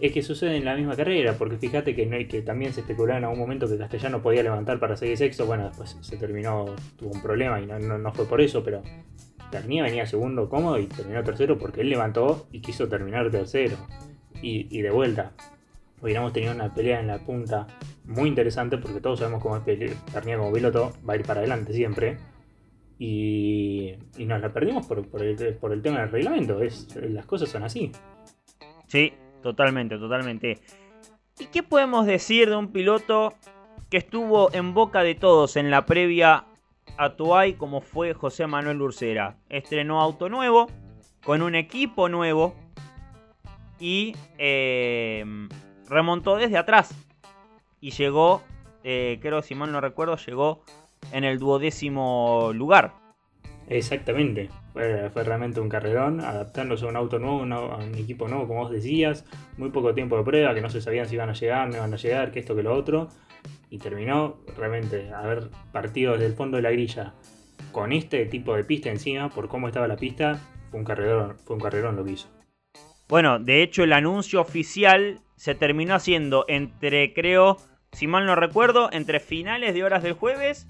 Es 0.00 0.12
que 0.12 0.22
sucede 0.22 0.56
en 0.56 0.64
la 0.64 0.74
misma 0.74 0.96
carrera, 0.96 1.34
porque 1.38 1.58
fíjate 1.58 1.94
que, 1.94 2.06
no, 2.06 2.16
que 2.28 2.42
también 2.42 2.72
se 2.72 2.80
especulaba 2.80 3.18
en 3.18 3.24
algún 3.24 3.38
momento 3.38 3.68
que 3.68 3.78
Castellano 3.78 4.20
podía 4.20 4.42
levantar 4.42 4.80
para 4.80 4.96
seguir 4.96 5.16
sexto. 5.16 5.46
Bueno, 5.46 5.68
después 5.68 5.96
se 6.00 6.16
terminó, 6.16 6.74
tuvo 6.98 7.10
un 7.10 7.22
problema 7.22 7.60
y 7.60 7.66
no, 7.66 7.78
no 7.78 8.12
fue 8.12 8.26
por 8.26 8.40
eso, 8.40 8.64
pero 8.64 8.82
Pernilla 9.52 9.82
venía 9.84 10.06
segundo 10.06 10.48
cómodo 10.48 10.78
y 10.78 10.86
terminó 10.86 11.22
tercero 11.22 11.58
porque 11.58 11.82
él 11.82 11.90
levantó 11.90 12.46
y 12.50 12.60
quiso 12.60 12.88
terminar 12.88 13.30
tercero. 13.30 13.76
Y, 14.40 14.82
de 14.82 14.90
vuelta, 14.90 15.30
hubiéramos 16.00 16.32
tenido 16.32 16.52
una 16.52 16.74
pelea 16.74 16.98
en 16.98 17.06
la 17.06 17.18
punta 17.18 17.68
muy 18.04 18.28
interesante 18.28 18.76
porque 18.78 19.00
todos 19.00 19.20
sabemos 19.20 19.40
cómo 19.40 19.58
es 19.58 19.62
Pernilla 20.12 20.38
como 20.38 20.52
piloto, 20.52 20.92
va 21.08 21.12
a 21.12 21.16
ir 21.16 21.22
para 21.24 21.40
adelante 21.40 21.72
siempre. 21.72 22.16
Y, 22.98 23.94
nos 24.18 24.40
la 24.40 24.52
perdimos 24.52 24.86
por, 24.86 24.98
el, 25.22 25.82
tema 25.82 26.00
del 26.00 26.10
reglamento. 26.10 26.60
Es, 26.60 26.88
las 26.96 27.26
cosas 27.26 27.48
son 27.48 27.62
así. 27.62 27.92
Sí, 28.88 29.12
totalmente, 29.42 29.98
totalmente. 29.98 30.58
¿Y 31.38 31.46
qué 31.46 31.62
podemos 31.62 32.06
decir 32.06 32.48
de 32.48 32.56
un 32.56 32.72
piloto 32.72 33.34
que 33.90 33.98
estuvo 33.98 34.52
en 34.54 34.74
boca 34.74 35.02
de 35.02 35.14
todos 35.14 35.56
en 35.56 35.70
la 35.70 35.84
previa 35.84 36.46
a 36.96 37.16
Tuay 37.16 37.54
como 37.54 37.80
fue 37.80 38.14
José 38.14 38.46
Manuel 38.46 38.80
Urcera. 38.80 39.36
Estrenó 39.48 40.00
auto 40.00 40.28
nuevo, 40.28 40.68
con 41.24 41.42
un 41.42 41.54
equipo 41.54 42.08
nuevo 42.08 42.54
y 43.78 44.14
eh, 44.38 45.24
remontó 45.88 46.36
desde 46.36 46.58
atrás. 46.58 46.94
Y 47.80 47.90
llegó, 47.90 48.42
eh, 48.84 49.18
creo 49.20 49.42
si 49.42 49.54
mal 49.54 49.72
no 49.72 49.80
recuerdo, 49.80 50.16
llegó 50.16 50.62
en 51.12 51.24
el 51.24 51.38
duodécimo 51.38 52.52
lugar. 52.54 52.92
Exactamente. 53.68 54.50
Fue, 54.72 55.08
realmente 55.10 55.60
un 55.60 55.68
carrerón, 55.68 56.20
adaptándose 56.20 56.84
a 56.84 56.88
un 56.88 56.96
auto 56.96 57.18
nuevo, 57.18 57.42
a 57.72 57.76
un 57.76 57.94
equipo 57.94 58.28
nuevo, 58.28 58.46
como 58.46 58.60
vos 58.60 58.70
decías. 58.70 59.24
Muy 59.56 59.70
poco 59.70 59.94
tiempo 59.94 60.16
de 60.16 60.24
prueba, 60.24 60.54
que 60.54 60.60
no 60.60 60.70
se 60.70 60.80
sabían 60.80 61.08
si 61.08 61.14
iban 61.14 61.28
a 61.28 61.34
llegar, 61.34 61.68
no 61.68 61.76
iban 61.76 61.92
a 61.92 61.96
llegar, 61.96 62.30
que 62.30 62.40
esto, 62.40 62.54
que 62.54 62.62
lo 62.62 62.74
otro. 62.74 63.08
Y 63.72 63.78
terminó 63.78 64.36
realmente 64.54 65.10
haber 65.14 65.48
partido 65.72 66.12
desde 66.12 66.26
el 66.26 66.34
fondo 66.34 66.58
de 66.58 66.62
la 66.62 66.70
grilla 66.70 67.14
con 67.72 67.90
este 67.94 68.26
tipo 68.26 68.54
de 68.54 68.64
pista 68.64 68.90
encima, 68.90 69.30
por 69.30 69.48
cómo 69.48 69.66
estaba 69.66 69.88
la 69.88 69.96
pista, 69.96 70.38
fue 70.70 70.78
un 70.80 70.84
carrerón, 70.84 71.38
fue 71.46 71.56
un 71.56 71.62
carrerón 71.62 71.96
lo 71.96 72.04
que 72.04 72.12
hizo. 72.12 72.28
Bueno, 73.08 73.38
de 73.38 73.62
hecho 73.62 73.82
el 73.82 73.94
anuncio 73.94 74.42
oficial 74.42 75.20
se 75.36 75.54
terminó 75.54 75.94
haciendo 75.94 76.44
entre, 76.48 77.14
creo, 77.14 77.56
si 77.92 78.06
mal 78.06 78.26
no 78.26 78.36
recuerdo, 78.36 78.90
entre 78.92 79.20
finales 79.20 79.72
de 79.72 79.84
horas 79.84 80.02
del 80.02 80.12
jueves 80.12 80.66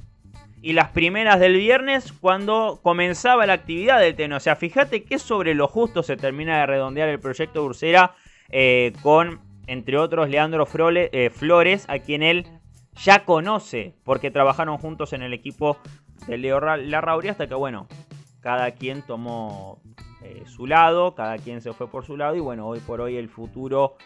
y 0.61 0.75
las 0.75 0.91
primeras 0.91 1.41
del 1.41 1.57
viernes 1.57 2.13
cuando 2.13 2.79
comenzaba 2.85 3.47
la 3.47 3.55
actividad 3.55 3.99
del 3.99 4.15
TEN. 4.15 4.33
O 4.33 4.39
sea, 4.39 4.55
fíjate 4.55 5.03
que 5.03 5.19
sobre 5.19 5.55
lo 5.55 5.67
justo 5.67 6.05
se 6.05 6.17
termina 6.17 6.61
de 6.61 6.67
redondear 6.67 7.09
el 7.09 7.19
proyecto 7.19 7.65
Ursera 7.65 8.15
eh, 8.51 8.93
con, 9.03 9.41
entre 9.67 9.99
otros, 9.99 10.31
Leandro 10.31 10.69
eh, 10.71 11.31
Flores, 11.31 11.85
a 11.89 11.99
quien 11.99 12.23
él 12.23 12.47
ya 12.97 13.25
conoce 13.25 13.95
porque 14.05 14.31
trabajaron 14.31 14.79
juntos 14.79 15.13
en 15.13 15.23
el 15.23 15.33
equipo 15.33 15.79
de 16.27 16.39
Leo 16.39 16.61
Larrauri 16.61 17.29
hasta 17.29 17.47
que, 17.47 17.55
bueno, 17.55 17.89
cada 18.41 18.73
quien 18.73 19.03
tomó 19.03 19.81
eh, 20.23 20.45
su 20.47 20.67
lado, 20.67 21.15
cada 21.15 21.39
quien 21.39 21.61
se 21.61 21.73
fue 21.73 21.89
por 21.89 22.05
su 22.05 22.17
lado 22.17 22.37
y, 22.37 22.41
bueno, 22.41 22.67
hoy 22.67 22.81
por 22.81 23.01
hoy 23.01 23.17
el 23.17 23.29
futuro, 23.29 23.97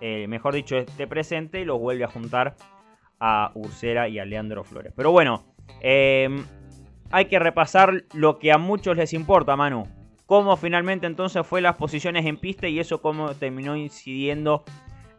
mejor 0.00 0.54
dicho, 0.54 0.76
este 0.76 1.06
presente, 1.06 1.64
los 1.64 1.80
vuelve 1.80 2.04
a 2.04 2.08
juntar 2.08 2.54
a 3.18 3.50
Ursera 3.54 4.08
y 4.08 4.18
a 4.18 4.24
Leandro 4.24 4.62
Flores. 4.62 4.92
Pero 4.94 5.10
bueno, 5.10 5.44
Em, 5.80 6.44
hay 7.10 7.26
que 7.26 7.38
repasar 7.38 8.04
lo 8.12 8.38
que 8.38 8.52
a 8.52 8.58
muchos 8.58 8.96
les 8.96 9.12
importa, 9.12 9.56
Manu. 9.56 9.86
Cómo 10.26 10.56
finalmente 10.56 11.06
entonces 11.06 11.46
fue 11.46 11.60
las 11.60 11.76
posiciones 11.76 12.26
en 12.26 12.36
pista 12.36 12.68
y 12.68 12.78
eso 12.78 13.00
cómo 13.00 13.34
terminó 13.34 13.76
incidiendo 13.76 14.64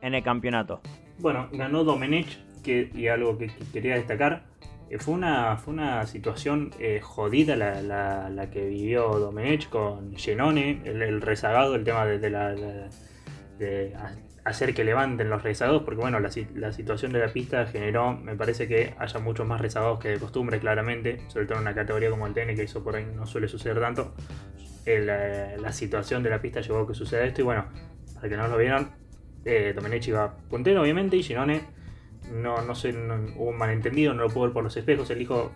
en 0.01 0.13
el 0.13 0.24
campeonato. 0.24 0.82
Bueno, 1.18 1.50
ganó 1.51 1.84
Domenech, 1.84 2.38
y 2.66 3.08
algo 3.08 3.38
que, 3.38 3.51
quería 3.74 3.96
destacar, 3.96 4.46
eh, 4.89 4.98
fue, 5.00 5.13
una, 5.13 5.58
fue 5.58 5.74
una 5.74 6.06
situación 6.08 6.72
eh, 6.80 7.00
jodida 7.01 7.56
la, 7.56 8.50
que 8.51 8.66
vivió 8.66 9.20
Domenech 9.20 9.70
con 9.70 10.16
Genone, 10.16 10.82
el, 10.86 11.22
rezagado, 11.22 11.75
el 11.75 11.84
tema 11.84 12.06
de, 12.06 12.30
la, 12.30 12.56
hacer 14.50 14.74
que 14.74 14.84
levanten 14.84 15.30
los 15.30 15.44
rezagados, 15.44 15.84
porque 15.84 16.01
bueno, 16.01 16.20
la, 16.20 16.32
situación 16.72 17.12
de 17.12 17.20
la 17.20 17.28
pista 17.32 17.66
generó, 17.68 18.16
me 18.16 18.36
parece 18.36 18.68
que 18.68 18.96
haya 18.98 19.20
muchos 19.20 19.46
más 19.46 19.62
rezagados 19.62 20.00
que 20.00 20.10
de 20.10 20.20
costumbre, 20.20 20.60
claramente, 20.60 21.22
sobre 21.28 21.46
todo 21.46 21.58
en 21.58 21.63
una 21.63 21.75
categoría 21.75 22.10
como 22.10 22.28
el 22.28 22.34
TN, 22.34 22.56
que 22.56 22.63
eso 22.63 22.84
por 22.84 22.96
ahí 22.96 23.06
no 23.16 23.25
suele 23.25 23.48
suceder 23.48 23.80
tanto. 23.80 24.13
Eh, 24.86 25.56
la, 25.60 25.72
situación 25.72 26.24
de 26.24 26.30
la 26.32 26.42
pista 26.42 26.62
llevó 26.62 26.80
a 26.80 26.88
que 26.88 26.94
suceda 26.94 27.25
esto, 27.25 27.42
y 27.42 27.44
bueno, 27.44 27.66
para 28.16 28.28
que 28.28 28.38
no 28.38 28.48
lo 28.48 28.58
vieron, 28.58 28.89
eh, 29.46 29.74
Domenech 29.75 30.08
iba 30.08 30.36
puntero, 30.50 30.82
obviamente, 30.82 31.16
y 31.16 31.24
Ginone, 31.24 31.62
no, 32.31 32.62
no 32.62 32.75
sé, 32.75 32.93
hubo 33.36 33.50
un 33.50 33.57
malentendido, 33.57 34.13
no 34.13 34.24
lo 34.24 34.29
pudo 34.29 34.43
ver 34.43 34.53
por 34.53 34.63
los 34.63 34.75
espejos, 34.75 35.09
el 35.09 35.21
hijo, 35.21 35.51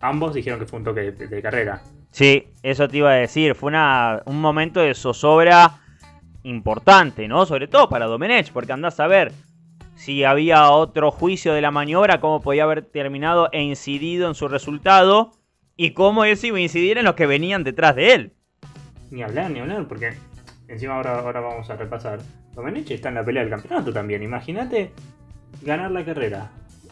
ambos 0.00 0.34
dijeron 0.34 0.60
que 0.60 0.66
fue 0.66 0.78
un 0.78 0.84
toque 0.84 1.12
de, 1.12 1.42
carrera. 1.42 1.82
Sí, 2.10 2.48
eso 2.62 2.88
te 2.88 2.98
iba 2.98 3.10
a 3.10 3.14
decir, 3.14 3.54
fue 3.54 3.68
una, 3.68 4.22
un 4.26 4.40
momento 4.40 4.80
de 4.80 4.94
zozobra 4.94 5.80
importante, 6.42 7.28
¿no? 7.28 7.46
Sobre 7.46 7.68
todo 7.68 7.88
para 7.88 8.06
Domenech, 8.06 8.52
porque 8.52 8.72
andás 8.72 9.00
a 9.00 9.06
ver 9.06 9.32
si 9.94 10.24
había 10.24 10.70
otro 10.70 11.10
juicio 11.10 11.54
de 11.54 11.60
la 11.60 11.70
maniobra, 11.70 12.20
cómo 12.20 12.42
podía 12.42 12.64
haber 12.64 12.82
terminado 12.82 13.48
e 13.52 13.62
incidido 13.62 14.28
en 14.28 14.34
su 14.34 14.48
resultado 14.48 15.32
y 15.76 15.92
cómo 15.92 16.24
eso 16.24 16.46
iba 16.46 16.58
a 16.58 16.60
incidir 16.60 16.98
en 16.98 17.04
los 17.04 17.14
que 17.14 17.26
venían 17.26 17.64
detrás 17.64 17.96
de 17.96 18.12
él. 18.12 18.32
Ni 19.10 19.22
hablar, 19.22 19.50
ni 19.50 19.60
hablar, 19.60 19.86
porque 19.88 20.14
encima 20.68 20.96
ahora, 20.96 21.20
ahora 21.20 21.40
vamos 21.40 21.70
a 21.70 21.76
repasar. 21.76 22.20
Domenech 22.54 22.90
está 22.90 23.08
en 23.08 23.14
la 23.14 23.24
pelea 23.24 23.42
del 23.42 23.50
campeonato 23.50 23.92
también. 23.92 24.22
Imagínate 24.22 24.92
ganar 25.62 25.90
la 25.90 26.04
carrera, 26.04 26.50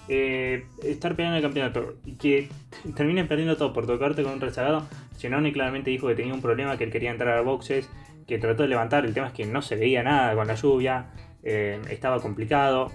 eh, 0.09 0.67
estar 0.83 1.15
peleando 1.15 1.37
el 1.37 1.43
campeonato 1.43 1.95
y 2.05 2.13
que 2.15 2.49
terminen 2.97 3.29
perdiendo 3.29 3.57
todo 3.57 3.73
por 3.73 3.87
tocarte 3.87 4.23
con 4.23 4.33
un 4.35 4.41
rezagado. 4.41 4.87
Genoni 5.19 5.53
claramente 5.53 5.91
dijo 5.91 6.09
que 6.09 6.15
tenía 6.15 6.35
un 6.35 6.43
problema, 6.43 6.77
que 6.77 6.85
él 6.85 6.91
quería 6.91 7.11
entrar 7.11 7.37
a 7.37 7.43
boxes 7.43 7.89
que 8.27 8.39
trató 8.39 8.63
de 8.63 8.69
levantar. 8.69 9.05
El 9.05 9.13
tema 9.13 9.27
es 9.27 9.33
que 9.33 9.45
no 9.45 9.61
se 9.61 9.77
veía 9.77 10.03
nada 10.03 10.35
con 10.35 10.47
la 10.47 10.55
lluvia, 10.55 11.11
eh, 11.43 11.81
estaba 11.91 12.21
complicado. 12.21 12.91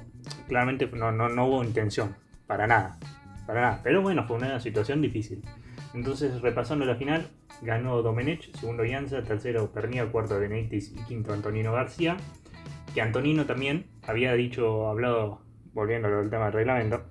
Claramente 0.47 0.87
no, 0.87 1.11
no, 1.11 1.45
hubo 1.45 1.63
intención, 1.63 2.15
para 2.47 2.67
nada, 2.67 2.97
para 3.45 3.61
nada. 3.61 3.81
Pero 3.83 4.01
bueno, 4.01 4.25
fue 4.25 4.37
una 4.37 4.59
situación 4.59 5.01
difícil. 5.01 5.41
Entonces, 5.93 6.41
repasando 6.41 6.83
la 6.85 6.95
final, 6.95 7.27
ganó 7.61 8.01
Domenech, 8.01 8.53
segundo 8.55 8.83
Ianza, 8.83 9.23
tercero 9.23 9.71
Pernía, 9.71 10.05
cuarto 10.07 10.39
Benedictis 10.39 10.93
y 10.93 11.03
quinto 11.03 11.31
Antonino 11.31 11.71
García. 11.73 12.17
Que 12.93 13.01
Antonino 13.01 13.45
también 13.45 13.85
había 14.07 14.33
dicho, 14.33 14.87
hablado, 14.89 15.41
volviendo 15.75 16.07
al 16.07 16.29
tema 16.31 16.45
del 16.45 16.53
reglamento, 16.53 17.03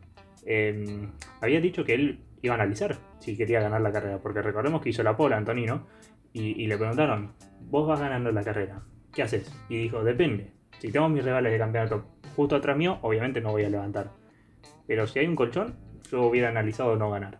em, 0.45 1.13
había 1.41 1.61
dicho 1.61 1.85
que 1.85 1.95
él 1.95 2.25
iba 2.43 2.55
a 2.55 2.57
analizar 2.57 2.99
si 3.21 3.37
quería 3.37 3.61
ganar 3.61 3.81
la 3.81 3.93
carrera, 3.93 4.19
porque 4.19 4.43
recordemos 4.43 4.83
que 4.83 4.91
hizo 4.91 5.05
la 5.05 5.17
pola 5.17 5.37
Antonino 5.37 5.87
y, 6.33 6.67
le 6.67 6.77
preguntaron, 6.77 7.33
vos 7.61 7.87
vas 7.87 8.01
ganando 8.01 8.33
la 8.33 8.43
carrera, 8.43 8.83
¿qué 9.13 9.23
haces? 9.23 9.55
Y 9.69 9.77
dijo, 9.77 10.03
depende. 10.03 10.51
Si 10.81 10.91
tengo 10.91 11.09
mis 11.09 11.25
rivales 11.25 11.53
de 11.53 11.59
campeonato 11.59 12.07
justo 12.35 12.57
atrás 12.57 12.77
mío, 12.77 12.99
obviamente 13.03 13.41
no 13.41 13.53
voy 13.53 13.63
a 13.63 13.71
levantar. 13.71 14.11
Pero 14.89 15.07
si 15.07 15.21
hay 15.21 15.29
un 15.29 15.37
colchón, 15.37 15.77
yo 16.11 16.23
hubiera 16.23 16.49
analizado 16.49 16.97
no 16.97 17.09
ganar. 17.09 17.39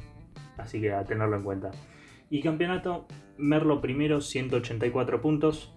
Así 0.57 0.81
que 0.81 0.93
a 0.93 1.05
tenerlo 1.05 1.37
en 1.37 1.43
cuenta. 1.43 1.73
Y 2.31 2.41
campeonato, 2.41 3.09
Merlo 3.37 3.81
primero 3.81 4.21
184 4.21 5.21
puntos. 5.21 5.75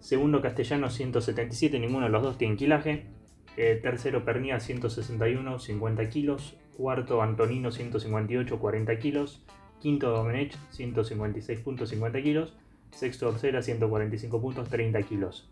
Segundo 0.00 0.40
Castellano 0.40 0.88
177, 0.88 1.78
ninguno 1.78 2.06
de 2.06 2.12
los 2.12 2.22
dos 2.22 2.38
tiene 2.38 2.56
kilaje. 2.56 3.06
Eh, 3.56 3.78
tercero 3.82 4.24
Pernía 4.24 4.60
161, 4.60 5.58
50 5.58 6.08
kilos. 6.08 6.56
Cuarto 6.76 7.22
Antonino 7.22 7.70
158, 7.70 8.58
40 8.58 8.98
kilos. 8.98 9.44
Quinto 9.80 10.10
Domenech, 10.10 10.54
156.50 10.72 12.22
kilos. 12.22 12.54
Sexto 12.90 13.28
Orsera, 13.28 13.62
145 13.62 14.40
puntos, 14.40 14.68
30 14.68 15.02
kilos. 15.02 15.50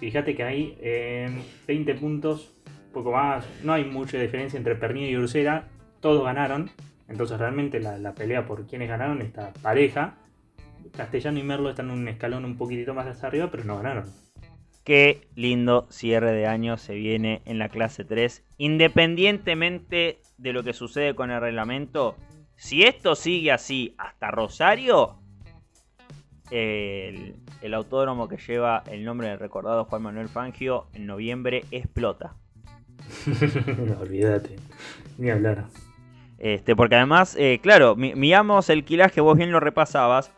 Fíjate 0.00 0.34
que 0.34 0.42
hay 0.42 1.38
20 1.68 1.94
puntos, 1.94 2.54
poco 2.92 3.12
más. 3.12 3.46
No 3.62 3.72
hay 3.72 3.84
mucha 3.84 4.18
diferencia 4.18 4.56
entre 4.56 4.74
Pernilla 4.74 5.08
y 5.08 5.16
Ursera. 5.16 5.68
Todos 6.00 6.24
ganaron. 6.24 6.70
Entonces 7.08 7.38
realmente 7.38 7.78
la, 7.80 8.14
pelea 8.14 8.46
por 8.46 8.66
quienes 8.66 8.88
ganaron 8.88 9.22
está 9.22 9.52
pareja. 9.62 10.14
Castellano 10.96 11.38
y 11.38 11.42
Merlo 11.42 11.70
están 11.70 11.90
en 11.90 11.98
un 11.98 12.08
escalón 12.08 12.44
un 12.44 12.56
poquitito 12.56 12.94
más 12.94 13.06
hacia 13.06 13.28
arriba, 13.28 13.48
pero 13.50 13.64
no 13.64 13.76
ganaron. 13.76 14.06
Qué 14.84 15.28
lindo 15.36 15.86
cierre 15.90 16.32
de 16.32 16.46
año 16.46 16.76
se 16.76 16.94
viene 16.94 17.42
en 17.44 17.58
la 17.58 17.68
clase 17.68 18.04
3. 18.04 18.44
Independientemente 18.58 20.20
de 20.38 20.52
lo 20.52 20.64
que 20.64 20.72
sucede 20.72 21.14
con 21.14 21.30
el 21.30 21.40
reglamento, 21.40 22.16
si 22.56 22.82
esto 22.82 23.14
sigue 23.14 23.52
así 23.52 23.94
hasta 23.96 24.32
Rosario, 24.32 25.22
el, 26.50 27.74
autódromo 27.74 28.28
que 28.28 28.36
lleva 28.36 28.82
el 28.90 29.04
nombre 29.04 29.28
del 29.28 29.38
recordado 29.38 29.84
Juan 29.84 30.02
Manuel 30.02 30.28
Fangio 30.28 30.88
en 30.92 31.06
noviembre 31.06 31.64
explota. 31.70 32.34
no, 33.78 34.00
olvídate, 34.00 34.56
ni 35.16 35.30
hablar. 35.30 35.66
Este, 36.38 36.74
porque 36.74 36.96
además, 36.96 37.36
eh, 37.38 37.60
claro, 37.62 37.94
miramos 37.94 38.68
el 38.68 38.84
kilaje, 38.84 39.20
vos 39.20 39.36
bien 39.36 39.52
lo 39.52 39.60
repasabas. 39.60 40.32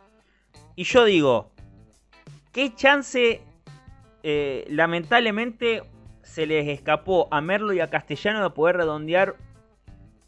Y 0.77 0.85
yo 0.85 1.05
digo, 1.05 1.51
¿qué 2.53 2.75
chance 2.75 3.41
eh, 4.27 4.65
lamentablemente 4.71 5.83
se 6.23 6.47
les 6.47 6.67
escapó 6.69 7.29
a 7.31 7.43
Merlo 7.43 7.75
y 7.75 7.81
a 7.81 7.91
Castellano 7.91 8.43
de 8.43 8.49
poder 8.49 8.79
redondear 8.79 9.37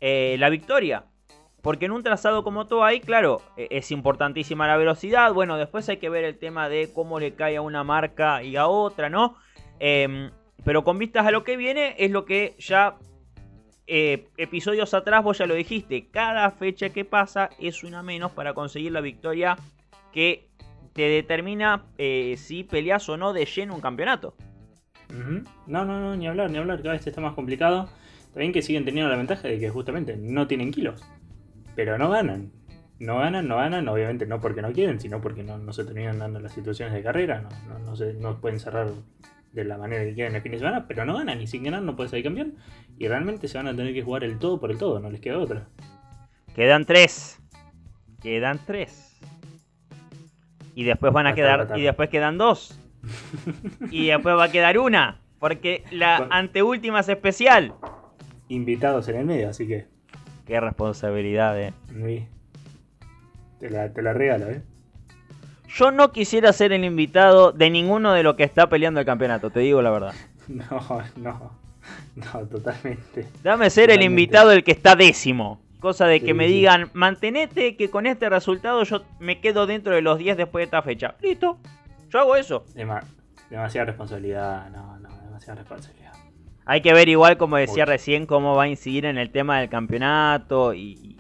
eh, 0.01 0.37
la 0.39 0.51
victoria? 0.51 1.07
Porque 1.63 1.87
en 1.87 1.93
un 1.93 2.03
trazado 2.03 2.45
como 2.45 2.67
todo 2.67 2.85
ahí, 2.85 3.01
claro, 3.01 3.41
e, 3.57 3.69
es 3.71 3.91
importantísima 3.91 4.67
la 4.67 4.77
velocidad. 4.77 5.33
Bueno, 5.33 5.57
después 5.57 5.89
hay 5.89 5.97
que 5.97 6.11
ver 6.11 6.25
el 6.25 6.39
tema 6.39 6.69
de 6.69 6.93
cómo 6.93 7.19
le 7.19 7.35
cae 7.35 7.57
a 7.57 7.63
una 7.63 7.85
marca 7.85 8.43
y 8.43 8.57
a 8.57 8.67
otra, 8.67 9.09
¿no? 9.09 9.37
Em, 9.81 10.31
pero 10.63 10.85
con 10.85 10.99
vistas 10.99 11.27
a 11.27 11.31
lo 11.31 11.43
que 11.43 11.57
viene, 11.57 11.97
es 11.99 12.11
lo 12.11 12.27
que 12.27 12.55
ya 12.59 12.99
eh, 13.87 14.29
episodios 14.37 14.93
atrás 14.93 15.25
vos 15.25 15.39
ya 15.39 15.47
lo 15.47 15.55
dijiste. 15.55 16.09
Cada 16.11 16.51
fecha 16.51 16.91
que 16.91 17.07
pasa 17.07 17.49
es 17.59 17.83
una 17.83 18.03
menos 18.03 18.33
para 18.33 18.53
conseguir 18.53 18.93
la 18.93 19.01
victoria 19.01 19.57
que 20.13 20.51
te 20.97 21.03
determina 21.03 21.85
eh, 21.99 22.35
si 22.37 22.65
peleas 22.65 23.09
o 23.09 23.17
no 23.17 23.33
de 23.33 23.45
lleno 23.45 23.77
un 23.77 23.81
campeonato. 23.81 24.35
No, 25.69 25.85
no, 25.85 26.01
no, 26.01 26.17
ni 26.17 26.27
hablar, 26.27 26.51
ni 26.51 26.59
hablar. 26.59 26.79
Cada 26.79 26.95
vez 26.95 27.07
está 27.07 27.21
más 27.21 27.35
complicado. 27.35 27.89
También 28.33 28.53
que 28.53 28.63
siguen 28.63 28.85
teniendo 28.85 29.09
la 29.09 29.17
ventaja 29.17 29.47
de 29.47 29.61
que 29.61 29.71
justamente 29.71 30.17
no 30.17 30.49
tienen 30.49 30.73
kilos 30.73 31.05
pero 31.77 31.99
no 31.99 32.11
ganan. 32.11 32.51
No 32.99 33.19
ganan, 33.19 33.47
no 33.47 33.57
ganan, 33.57 33.87
obviamente 33.89 34.27
no 34.27 34.41
porque 34.41 34.63
no 34.63 34.73
quieren, 34.73 34.99
sino 34.99 35.21
porque 35.21 35.45
no, 35.45 35.71
se 35.75 35.85
terminan 35.85 36.19
dando 36.19 36.41
las 36.41 36.53
situaciones 36.53 36.95
de 36.95 37.03
carrera, 37.03 37.43
no, 37.69 37.79
no, 37.79 37.95
se, 37.95 38.15
no 38.15 38.41
pueden 38.41 38.59
cerrar 38.59 38.91
de 39.53 39.65
la 39.65 39.77
manera 39.77 40.03
que 40.03 40.15
quieren 40.15 40.35
el 40.35 40.41
fin 40.41 40.53
de 40.53 40.59
semana, 40.59 40.89
pero 40.89 41.05
no 41.05 41.19
ganan 41.19 41.41
y 41.41 41.47
sin 41.47 41.63
ganar 41.63 41.83
no 41.83 41.95
puede 41.95 42.09
salir 42.09 42.25
campeón 42.25 42.55
y 42.99 43.07
realmente 43.07 43.49
se 43.49 43.59
van 43.59 43.69
a 43.69 43.77
tener 43.77 43.93
que 43.93 44.03
jugar 44.03 44.25
el 44.25 44.39
todo 44.39 44.59
por 44.59 44.71
el 44.71 44.79
todo, 44.79 44.99
no 44.99 45.11
les 45.11 45.21
queda 45.21 45.39
otra. 45.39 45.69
Quedan 46.55 46.87
tres. 46.87 47.39
Quedan 48.23 48.59
tres. 48.65 49.21
Y 50.77 50.85
después 50.85 51.13
van 51.13 51.27
a 51.27 51.35
quedar. 51.35 51.73
Y 51.75 51.83
después 51.83 52.09
quedan 52.11 52.39
dos. 52.39 52.79
y 53.91 54.07
después 54.09 54.37
va 54.37 54.45
a 54.45 54.51
quedar 54.53 54.79
una. 54.79 55.21
Porque 55.41 55.83
la 55.91 56.19
Bueno. 56.19 56.35
anteúltima 56.35 57.01
es 57.01 57.09
especial. 57.09 57.75
Invitados 58.49 59.09
en 59.09 59.17
el 59.17 59.25
medio, 59.25 59.49
así 59.49 59.67
que. 59.67 59.87
Qué 60.47 60.61
responsabilidad, 60.61 61.59
eh. 61.61 61.73
uy, 61.99 62.29
Te 63.59 63.71
la, 63.71 63.93
te 63.93 64.03
la 64.03 64.13
regalo, 64.13 64.51
¿eh? 64.51 64.63
Yo 65.69 65.91
no 65.91 66.13
quisiera 66.13 66.53
ser 66.53 66.73
el 66.73 66.85
invitado 66.85 67.53
de 67.53 67.71
ninguno 67.71 68.13
de 68.13 68.23
los 68.23 68.37
que 68.37 68.45
está 68.45 68.69
peleando 68.69 69.01
el 69.01 69.07
campeonato, 69.07 69.51
te 69.51 69.61
digo 69.61 69.81
la 69.83 69.91
verdad. 69.91 70.15
No, 70.49 71.03
no. 71.17 71.59
No, 72.15 72.47
totalmente. 72.47 73.27
Dame 73.43 73.69
ser 73.71 73.91
el 73.91 74.03
invitado 74.03 74.53
el 74.53 74.63
que 74.63 74.71
está 74.73 74.95
décimo. 74.95 75.61
Cosa 75.87 76.09
de 76.09 76.19
que 76.19 76.27
Sí, 76.27 76.35
me 76.35 76.49
sí. 76.49 76.55
digan, 76.55 76.91
mantenete 76.95 77.77
que 77.77 77.91
con 77.91 78.07
este 78.09 78.29
resultado 78.29 78.83
yo 78.83 79.05
me 79.21 79.41
quedo 79.41 79.69
dentro 79.69 79.95
de 79.95 80.03
los 80.03 80.19
10 80.19 80.37
después 80.37 80.63
de 80.63 80.65
esta 80.65 80.83
fecha. 80.83 81.15
Listo. 81.23 81.59
Yo 82.11 82.19
hago 82.19 82.35
eso. 82.35 82.65
Dema- 82.75 83.05
demasiada 83.51 83.85
responsabilidad. 83.85 84.69
No, 84.71 84.99
no, 84.99 85.09
demasiada 85.23 85.61
responsabilidad. 85.61 86.13
Hay 86.65 86.81
que 86.81 86.93
ver 86.93 87.09
igual, 87.09 87.37
como 87.37 87.57
decía 87.57 87.85
recién, 87.85 88.27
cómo 88.27 88.57
va 88.57 88.65
a 88.65 88.69
incidir 88.69 89.05
en 89.05 89.17
el 89.17 89.31
tema 89.31 89.61
del 89.61 89.69
campeonato 89.69 90.75
y, 90.75 91.17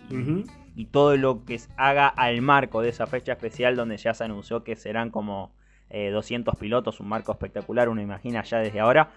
y- 0.75 0.85
todo 0.87 1.17
lo 1.17 1.45
que 1.45 1.61
haga 1.77 2.09
al 2.09 2.43
marco 2.43 2.83
de 2.83 2.89
esa 2.89 3.07
fecha 3.07 3.35
especial 3.35 3.77
donde 3.77 3.97
ya 3.99 4.15
se 4.15 4.25
anunció 4.25 4.65
que 4.65 4.75
serán 4.75 5.11
como 5.11 5.53
eh, 5.91 6.11
200 6.11 6.57
pilotos, 6.57 6.99
un 6.99 7.07
marco 7.07 7.31
espectacular, 7.31 7.89
uno 7.89 8.03
imagina 8.03 8.43
ya 8.43 8.59
desde 8.59 8.81
ahora. 8.81 9.11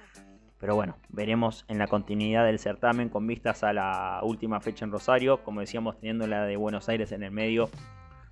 Pero 0.59 0.75
bueno, 0.75 0.97
veremos 1.09 1.63
en 1.69 1.77
la 1.77 1.87
continuidad 1.87 2.45
del 2.45 2.59
certamen 2.59 3.09
con 3.09 3.25
vistas 3.25 3.63
a 3.63 3.71
la 3.73 4.19
última 4.23 4.59
fecha 4.59 4.83
en 4.85 4.91
Rosario, 4.91 5.41
como 5.43 5.61
decíamos 5.61 5.97
teniendo 5.99 6.27
la 6.27 6.45
de 6.45 6.57
Buenos 6.57 6.89
Aires 6.89 7.11
en 7.13 7.23
el 7.23 7.31
medio, 7.31 7.69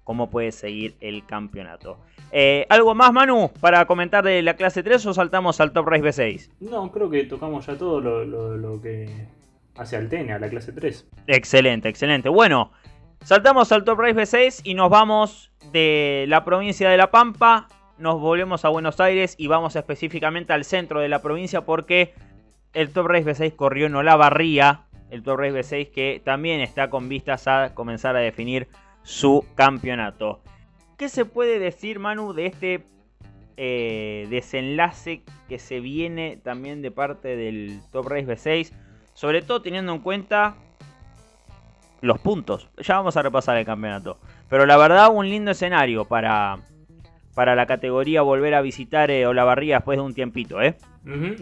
cómo 0.04 0.30
puede 0.30 0.52
seguir 0.52 0.96
el 1.00 1.26
campeonato. 1.26 2.00
Eh, 2.32 2.66
¿Algo 2.70 2.94
más, 2.96 3.14
Manu, 3.14 3.52
para 3.62 3.86
comentar 3.86 4.24
de 4.26 4.42
la 4.42 4.56
clase 4.56 4.84
3 4.84 5.06
o 5.06 5.14
saltamos 5.14 5.62
al 5.62 5.72
Top 5.72 5.88
Race 5.88 6.04
B6? 6.04 6.50
No, 6.60 6.92
creo 6.92 7.10
que 7.10 7.24
tocamos 7.24 7.66
ya 7.66 7.78
todo 7.78 8.02
lo, 8.02 8.26
lo- 8.26 8.58
lo 8.58 8.82
que 8.82 9.10
hace 9.78 9.96
al 9.96 10.10
TN, 10.10 10.32
a 10.32 10.40
la 10.40 10.50
clase 10.50 10.72
3. 10.74 11.08
Excelente, 11.28 11.88
excelente. 11.88 12.28
Bueno, 12.30 12.72
saltamos 13.22 13.72
al 13.72 13.84
Top 13.86 14.00
Race 14.00 14.16
B6 14.16 14.62
y 14.66 14.74
nos 14.74 14.90
vamos 14.90 15.52
de 15.72 16.26
la 16.28 16.44
provincia 16.44 16.90
de 16.90 16.98
La 16.98 17.10
Pampa, 17.12 17.68
nos 17.98 18.20
volvemos 18.20 18.66
a 18.66 18.70
Buenos 18.70 19.00
Aires 19.00 19.36
y 19.38 19.48
vamos 19.48 19.76
específicamente 19.76 20.54
al 20.54 20.66
centro 20.66 21.00
de 21.00 21.10
la 21.10 21.22
provincia 21.22 21.62
porque 21.62 22.14
el 22.74 22.92
Top 22.92 23.08
Race 23.08 23.26
B6 23.26 23.56
corrió 23.56 23.88
en 23.88 23.96
Olavarría, 23.96 24.82
el 25.10 25.24
Top 25.24 25.40
Race 25.40 25.54
B6 25.54 25.92
que 25.92 26.22
también 26.24 26.62
está 26.62 26.90
con 26.90 27.10
vistas 27.10 27.48
a 27.48 27.74
comenzar 27.74 28.16
a 28.16 28.20
definir 28.20 28.68
su 29.04 29.46
campeonato. 29.56 30.42
¿Qué 30.98 31.10
se 31.10 31.26
puede 31.26 31.60
decir, 31.60 32.00
Manu, 32.00 32.34
de 32.34 32.48
este 32.48 32.84
eh, 33.56 34.28
desenlace 34.30 35.24
que 35.48 35.60
se 35.60 35.80
viene 35.80 36.38
también 36.38 36.82
de 36.82 36.92
parte 36.92 37.36
del 37.36 37.82
Top 37.92 38.08
Race 38.08 38.28
B6? 38.28 38.74
Sobre 39.14 39.42
todo 39.42 39.62
teniendo 39.62 39.94
en 39.94 40.00
cuenta 40.00 40.56
los 42.02 42.20
puntos. 42.20 42.70
Ya 42.78 42.96
vamos 42.98 43.18
a 43.18 43.22
repasar 43.22 43.58
el 43.58 43.66
campeonato. 43.66 44.20
Pero 44.50 44.66
la 44.66 44.78
verdad, 44.78 45.10
un 45.12 45.30
lindo 45.30 45.52
escenario 45.52 46.06
para, 46.06 46.60
para 47.38 47.54
la 47.54 47.68
categoría 47.68 48.24
volver 48.24 48.56
a 48.56 48.62
visitar 48.62 49.12
eh, 49.12 49.28
Olavarría 49.28 49.76
después 49.76 50.00
de 50.00 50.02
un 50.02 50.16
tiempito, 50.16 50.60
¿eh? 50.60 50.74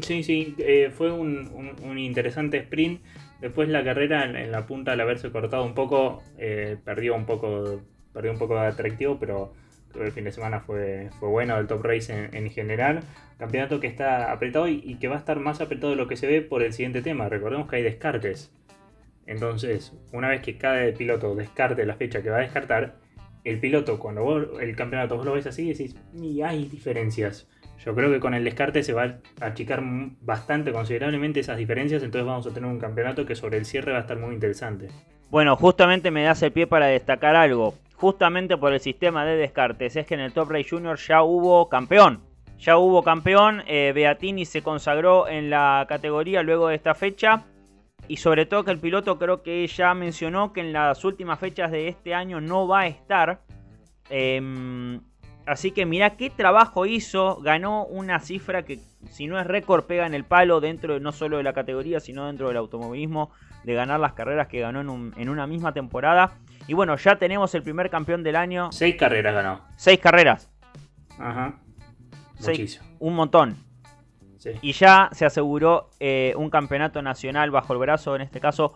Sí, 0.02 0.24
sí, 0.24 0.54
eh, 0.58 0.92
fue 0.94 1.10
un, 1.10 1.98
interesante 1.98 2.58
sprint. 2.58 3.02
Después 3.40 3.70
la 3.70 3.82
carrera 3.82 4.26
en, 4.26 4.52
la 4.52 4.66
punta 4.66 4.92
al 4.92 5.00
haberse 5.00 5.32
cortado 5.32 5.64
un 5.64 5.74
poco, 5.74 6.22
eh, 6.38 6.76
perdió 6.84 7.16
un 7.16 7.26
poco, 7.26 7.80
perdió 8.12 8.34
un 8.34 8.38
poco 8.38 8.56
de 8.56 8.68
atractivo, 8.68 9.18
pero 9.22 9.54
el 9.98 10.12
fin 10.12 10.26
de 10.26 10.34
semana 10.34 10.60
fue, 10.60 11.12
fue 11.18 11.30
bueno 11.30 11.56
del 11.56 11.68
top 11.68 11.86
race 11.86 12.12
en, 12.12 12.36
en 12.36 12.52
general. 12.52 13.00
Campeonato 13.38 13.80
que 13.80 13.88
está 13.88 14.34
apretado 14.34 14.68
y, 14.68 14.82
y 14.84 14.96
que 14.96 15.08
va 15.08 15.16
a 15.16 15.20
estar 15.20 15.40
más 15.40 15.62
apretado 15.62 15.92
de 15.92 15.96
lo 15.96 16.10
que 16.10 16.18
se 16.18 16.28
ve 16.28 16.42
por 16.42 16.62
el 16.62 16.74
siguiente 16.74 17.04
tema. 17.04 17.30
Recordemos 17.30 17.70
que 17.70 17.78
hay 17.78 17.84
descartes. 17.84 18.54
Entonces, 19.28 19.94
una 20.12 20.28
vez 20.28 20.42
que 20.42 20.58
cada 20.58 20.92
piloto 20.92 21.36
descarte 21.36 21.86
la 21.86 21.96
fecha 21.96 22.22
que 22.22 22.30
va 22.32 22.40
a 22.40 22.42
descartar, 22.42 22.96
el 23.46 23.60
piloto, 23.60 24.00
cuando 24.00 24.24
vos, 24.24 24.44
el 24.60 24.76
campeonato 24.76 25.16
vos 25.16 25.26
lo 25.26 25.34
ves 25.34 25.48
así, 25.48 25.68
decís, 25.68 25.96
y 26.14 26.42
hay 26.42 26.66
diferencias. 26.66 27.48
Yo 27.86 27.94
creo 27.94 28.12
que 28.12 28.20
con 28.20 28.34
el 28.34 28.44
descarte 28.44 28.84
se 28.84 28.94
va 28.94 29.20
a 29.40 29.46
achicar 29.46 29.82
bastante, 30.22 30.72
considerablemente 30.72 31.40
esas 31.40 31.58
diferencias, 31.58 32.02
entonces 32.04 32.26
vamos 32.26 32.48
a 32.48 32.54
tener 32.54 32.70
un 32.70 32.80
campeonato 32.80 33.26
que 33.26 33.36
sobre 33.36 33.58
el 33.58 33.66
cierre 33.66 33.92
va 33.92 34.00
a 34.00 34.02
estar 34.02 34.18
muy 34.18 34.34
interesante. 34.34 34.88
Bueno, 35.30 35.56
justamente 35.56 36.12
me 36.12 36.24
das 36.24 36.42
el 36.44 36.52
pie 36.52 36.68
para 36.68 36.88
destacar 36.88 37.36
algo. 37.36 37.76
Justamente 37.96 38.58
por 38.58 38.74
el 38.74 38.80
sistema 38.80 39.26
de 39.26 39.38
descartes. 39.38 39.96
Es 39.96 40.06
que 40.06 40.16
en 40.16 40.20
el 40.20 40.34
Top 40.34 40.50
Race 40.50 40.70
Junior 40.70 40.98
ya 40.98 41.24
hubo 41.24 41.70
campeón. 41.70 42.22
Ya 42.60 42.78
hubo 42.78 43.04
campeón. 43.04 43.64
eh, 43.68 43.92
Beatini 43.94 44.46
se 44.46 44.62
consagró 44.62 45.28
en 45.28 45.50
la 45.50 45.86
categoría 45.88 46.44
luego 46.44 46.68
de 46.68 46.76
esta 46.76 46.94
fecha. 46.94 47.46
Y 48.08 48.18
sobre 48.18 48.46
todo 48.46 48.64
que 48.64 48.72
el 48.72 48.80
piloto 48.80 49.18
creo 49.18 49.42
que 49.42 49.66
ya 49.68 49.94
mencionó 49.94 50.54
que 50.54 50.62
en 50.62 50.74
las 50.74 51.04
últimas 51.04 51.40
fechas 51.40 51.72
de 51.72 51.88
este 51.88 52.14
año 52.14 52.40
no 52.42 52.68
va 52.68 52.82
a 52.82 52.88
estar. 52.88 53.42
Em, 54.10 55.02
así 55.46 55.72
que 55.72 55.86
mirá 55.86 56.16
qué 56.18 56.30
trabajo 56.30 56.86
hizo. 56.86 57.38
Ganó 57.42 57.86
una 57.86 58.20
cifra 58.20 58.64
que 58.64 58.80
si 59.10 59.28
no 59.28 59.40
es 59.40 59.48
récord 59.48 59.86
pega 59.86 60.06
en 60.06 60.14
el 60.14 60.24
palo 60.24 60.60
dentro 60.62 60.94
de, 60.94 61.00
no 61.00 61.12
solo 61.12 61.38
de 61.38 61.44
la 61.44 61.54
categoría, 61.54 62.00
sino 62.00 62.28
dentro 62.28 62.48
del 62.48 62.58
automovilismo. 62.58 63.32
De 63.64 63.74
ganar 63.74 64.00
las 64.00 64.14
carreras 64.14 64.48
que 64.48 64.60
ganó 64.60 64.82
en, 64.82 64.90
un- 64.90 65.14
en 65.18 65.28
una 65.30 65.48
misma 65.48 65.74
temporada. 65.74 66.38
Y 66.68 66.74
bueno, 66.76 66.96
ya 66.98 67.16
tenemos 67.16 67.56
el 67.56 67.64
primer 67.64 67.90
campeón 67.90 68.22
del 68.22 68.36
año. 68.36 68.72
Seis 68.72 68.96
carreras 68.96 69.34
ganó. 69.34 69.62
Seis 69.76 70.00
carreras. 70.00 70.52
Ajá. 71.18 71.56
Seis. 72.38 72.60
Muchísimo. 72.60 72.86
Un 73.00 73.16
montón. 73.16 73.56
Sí. 74.46 74.52
Y 74.62 74.72
ya 74.74 75.10
se 75.12 75.26
aseguró 75.26 75.90
eh, 76.00 76.34
un 76.38 76.52
campeonato 76.52 77.02
nacional 77.02 77.50
bajo 77.50 77.74
el 77.74 77.80
brazo, 77.80 78.16
en 78.16 78.22
este 78.22 78.40
caso, 78.40 78.76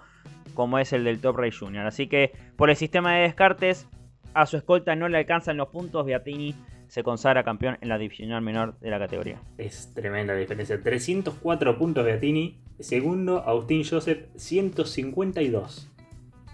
como 0.55 0.79
es 0.79 0.91
el 0.93 1.03
del 1.03 1.21
Top 1.21 1.37
Race 1.37 1.57
Junior. 1.57 1.85
Así 1.85 2.07
que 2.07 2.33
por 2.55 2.69
el 2.69 2.75
sistema 2.75 3.13
de 3.13 3.21
descartes, 3.21 3.87
a 4.33 4.45
su 4.45 4.57
escolta 4.57 4.95
no 4.95 5.07
le 5.07 5.17
alcanzan 5.17 5.57
los 5.57 5.69
puntos. 5.69 6.05
Beatini 6.05 6.55
se 6.87 7.03
consagra 7.03 7.43
campeón 7.43 7.77
en 7.81 7.89
la 7.89 7.97
divisional 7.97 8.41
menor 8.41 8.77
de 8.79 8.89
la 8.89 8.99
categoría. 8.99 9.41
Es 9.57 9.93
tremenda 9.93 10.33
la 10.33 10.39
diferencia. 10.39 10.81
304 10.81 11.77
puntos 11.77 12.03
Beatini. 12.03 12.57
Segundo, 12.79 13.43
Agustín 13.45 13.83
Joseph, 13.83 14.27
152. 14.35 15.89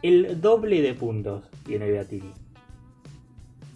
El 0.02 0.42
doble 0.42 0.82
de 0.82 0.94
puntos 0.94 1.50
tiene 1.64 1.90
Beatini. 1.90 2.34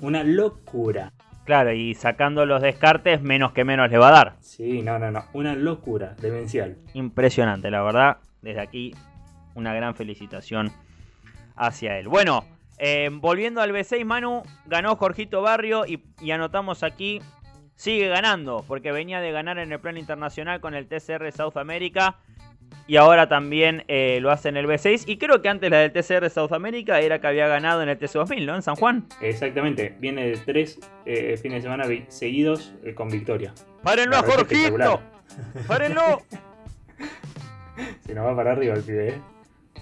Una 0.02 0.24
locura. 0.24 1.14
Claro, 1.46 1.74
y 1.74 1.96
sacando 1.96 2.46
los 2.46 2.62
descartes, 2.62 3.22
menos 3.22 3.54
que 3.54 3.66
menos 3.66 3.90
le 3.90 3.98
va 3.98 4.10
a 4.10 4.12
dar. 4.12 4.36
Sí, 4.40 4.82
no, 4.82 5.00
no, 5.00 5.12
no. 5.12 5.26
Una 5.34 5.56
locura. 5.56 6.16
Demencial. 6.22 6.78
Impresionante, 6.94 7.72
la 7.72 7.82
verdad. 7.82 8.18
Desde 8.42 8.62
aquí, 8.62 8.96
una 9.56 9.74
gran 9.74 9.96
felicitación 9.96 10.72
hacia 11.56 11.98
él. 11.98 12.08
Bueno, 12.08 12.46
eh, 12.78 13.10
volviendo 13.12 13.62
al 13.62 13.72
B6, 13.72 14.06
Manu, 14.06 14.44
ganó 14.66 14.96
Jorgito 14.96 15.42
Barrio 15.42 15.86
y, 15.86 16.04
y 16.22 16.32
anotamos 16.32 16.84
aquí, 16.84 17.22
sigue 17.76 18.08
ganando, 18.08 18.64
porque 18.68 18.92
venía 18.92 19.20
de 19.20 19.32
ganar 19.32 19.58
en 19.58 19.72
el 19.72 19.80
plano 19.80 20.00
internacional 20.00 20.62
con 20.62 20.74
el 20.74 20.88
TCR 20.88 21.32
South 21.32 21.58
America. 21.58 22.18
Y 22.90 22.98
ahora 22.98 23.30
también 23.30 23.84
eh, 23.88 24.18
lo 24.20 24.32
hace 24.32 24.50
en 24.50 24.58
el 24.58 24.66
B6. 24.66 25.04
Y 25.06 25.20
creo 25.20 25.44
que 25.44 25.50
antes 25.50 25.70
la 25.70 25.78
del 25.78 25.92
TCR 25.92 26.28
South 26.32 26.54
America 26.54 27.00
era 27.00 27.22
que 27.22 27.28
había 27.28 27.48
ganado 27.48 27.84
en 27.84 27.90
el 27.90 28.00
TC2000, 28.00 28.46
¿no? 28.48 28.56
En 28.56 28.64
San 28.64 28.76
Juan. 28.78 29.06
Exactamente. 29.22 29.96
Viene 30.00 30.26
de 30.26 30.38
tres 30.38 30.80
eh, 31.06 31.38
fines 31.38 31.58
de 31.58 31.70
semana 31.70 31.86
seguidos 32.08 32.74
eh, 32.84 32.96
con 32.96 33.10
victoria. 33.10 33.54
¡Párenlo 33.84 34.16
a 34.18 34.24
Jorgito! 34.24 35.02
¡Párenlo! 35.68 36.24
Se 38.08 38.16
nos 38.16 38.26
va 38.26 38.36
para 38.36 38.54
arriba 38.54 38.74
el 38.74 38.82
pibe, 38.82 39.10
¿eh? 39.10 39.22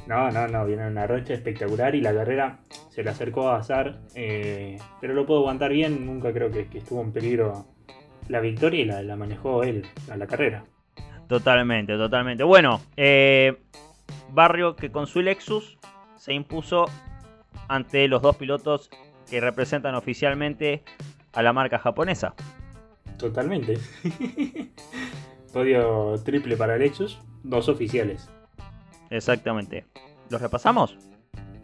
No, 0.06 0.30
no, 0.30 0.50
no. 0.50 0.66
Viene 0.66 0.86
una 0.88 1.08
rocha 1.08 1.34
espectacular 1.34 1.96
y 1.96 2.02
la 2.02 2.14
carrera 2.14 2.60
se 2.90 3.04
le 3.04 3.10
acercó 3.10 3.48
a 3.48 3.60
Azar. 3.60 4.00
eh, 4.16 4.78
pero 5.00 5.14
lo 5.14 5.26
pudo 5.26 5.38
aguantar 5.38 5.72
bien. 5.72 6.06
Nunca 6.06 6.34
creo 6.34 6.52
que, 6.52 6.68
que 6.68 6.80
estuvo 6.80 7.02
en 7.02 7.14
peligro 7.14 7.68
la 8.28 8.42
victoria 8.42 8.82
y 8.82 8.86
la, 8.86 9.02
la 9.02 9.16
manejó 9.16 9.64
él 9.64 9.86
a 10.12 10.18
la 10.18 10.28
carrera. 10.28 10.66
Totalmente, 11.28 11.98
totalmente. 11.98 12.44
Bueno, 12.44 12.82
eh, 12.96 13.58
Barrio 14.32 14.76
que 14.76 14.92
con 14.92 15.08
su 15.08 15.22
Lexus 15.22 15.78
se 16.16 16.34
impuso 16.34 16.86
ante 17.68 18.08
los 18.08 18.22
dos 18.22 18.38
pilotos 18.38 18.90
que 19.30 19.42
representan 19.42 19.96
oficialmente 19.96 20.84
a 21.34 21.42
la 21.42 21.54
marca 21.54 21.80
japonesa. 21.80 22.34
Totalmente. 23.18 23.78
Podio 25.54 26.16
triple 26.24 26.56
para 26.56 26.78
Lexus, 26.78 27.20
dos 27.44 27.68
oficiales. 27.68 28.30
Exactamente. 29.10 29.86
¿Los 30.30 30.42
repasamos? 30.42 30.98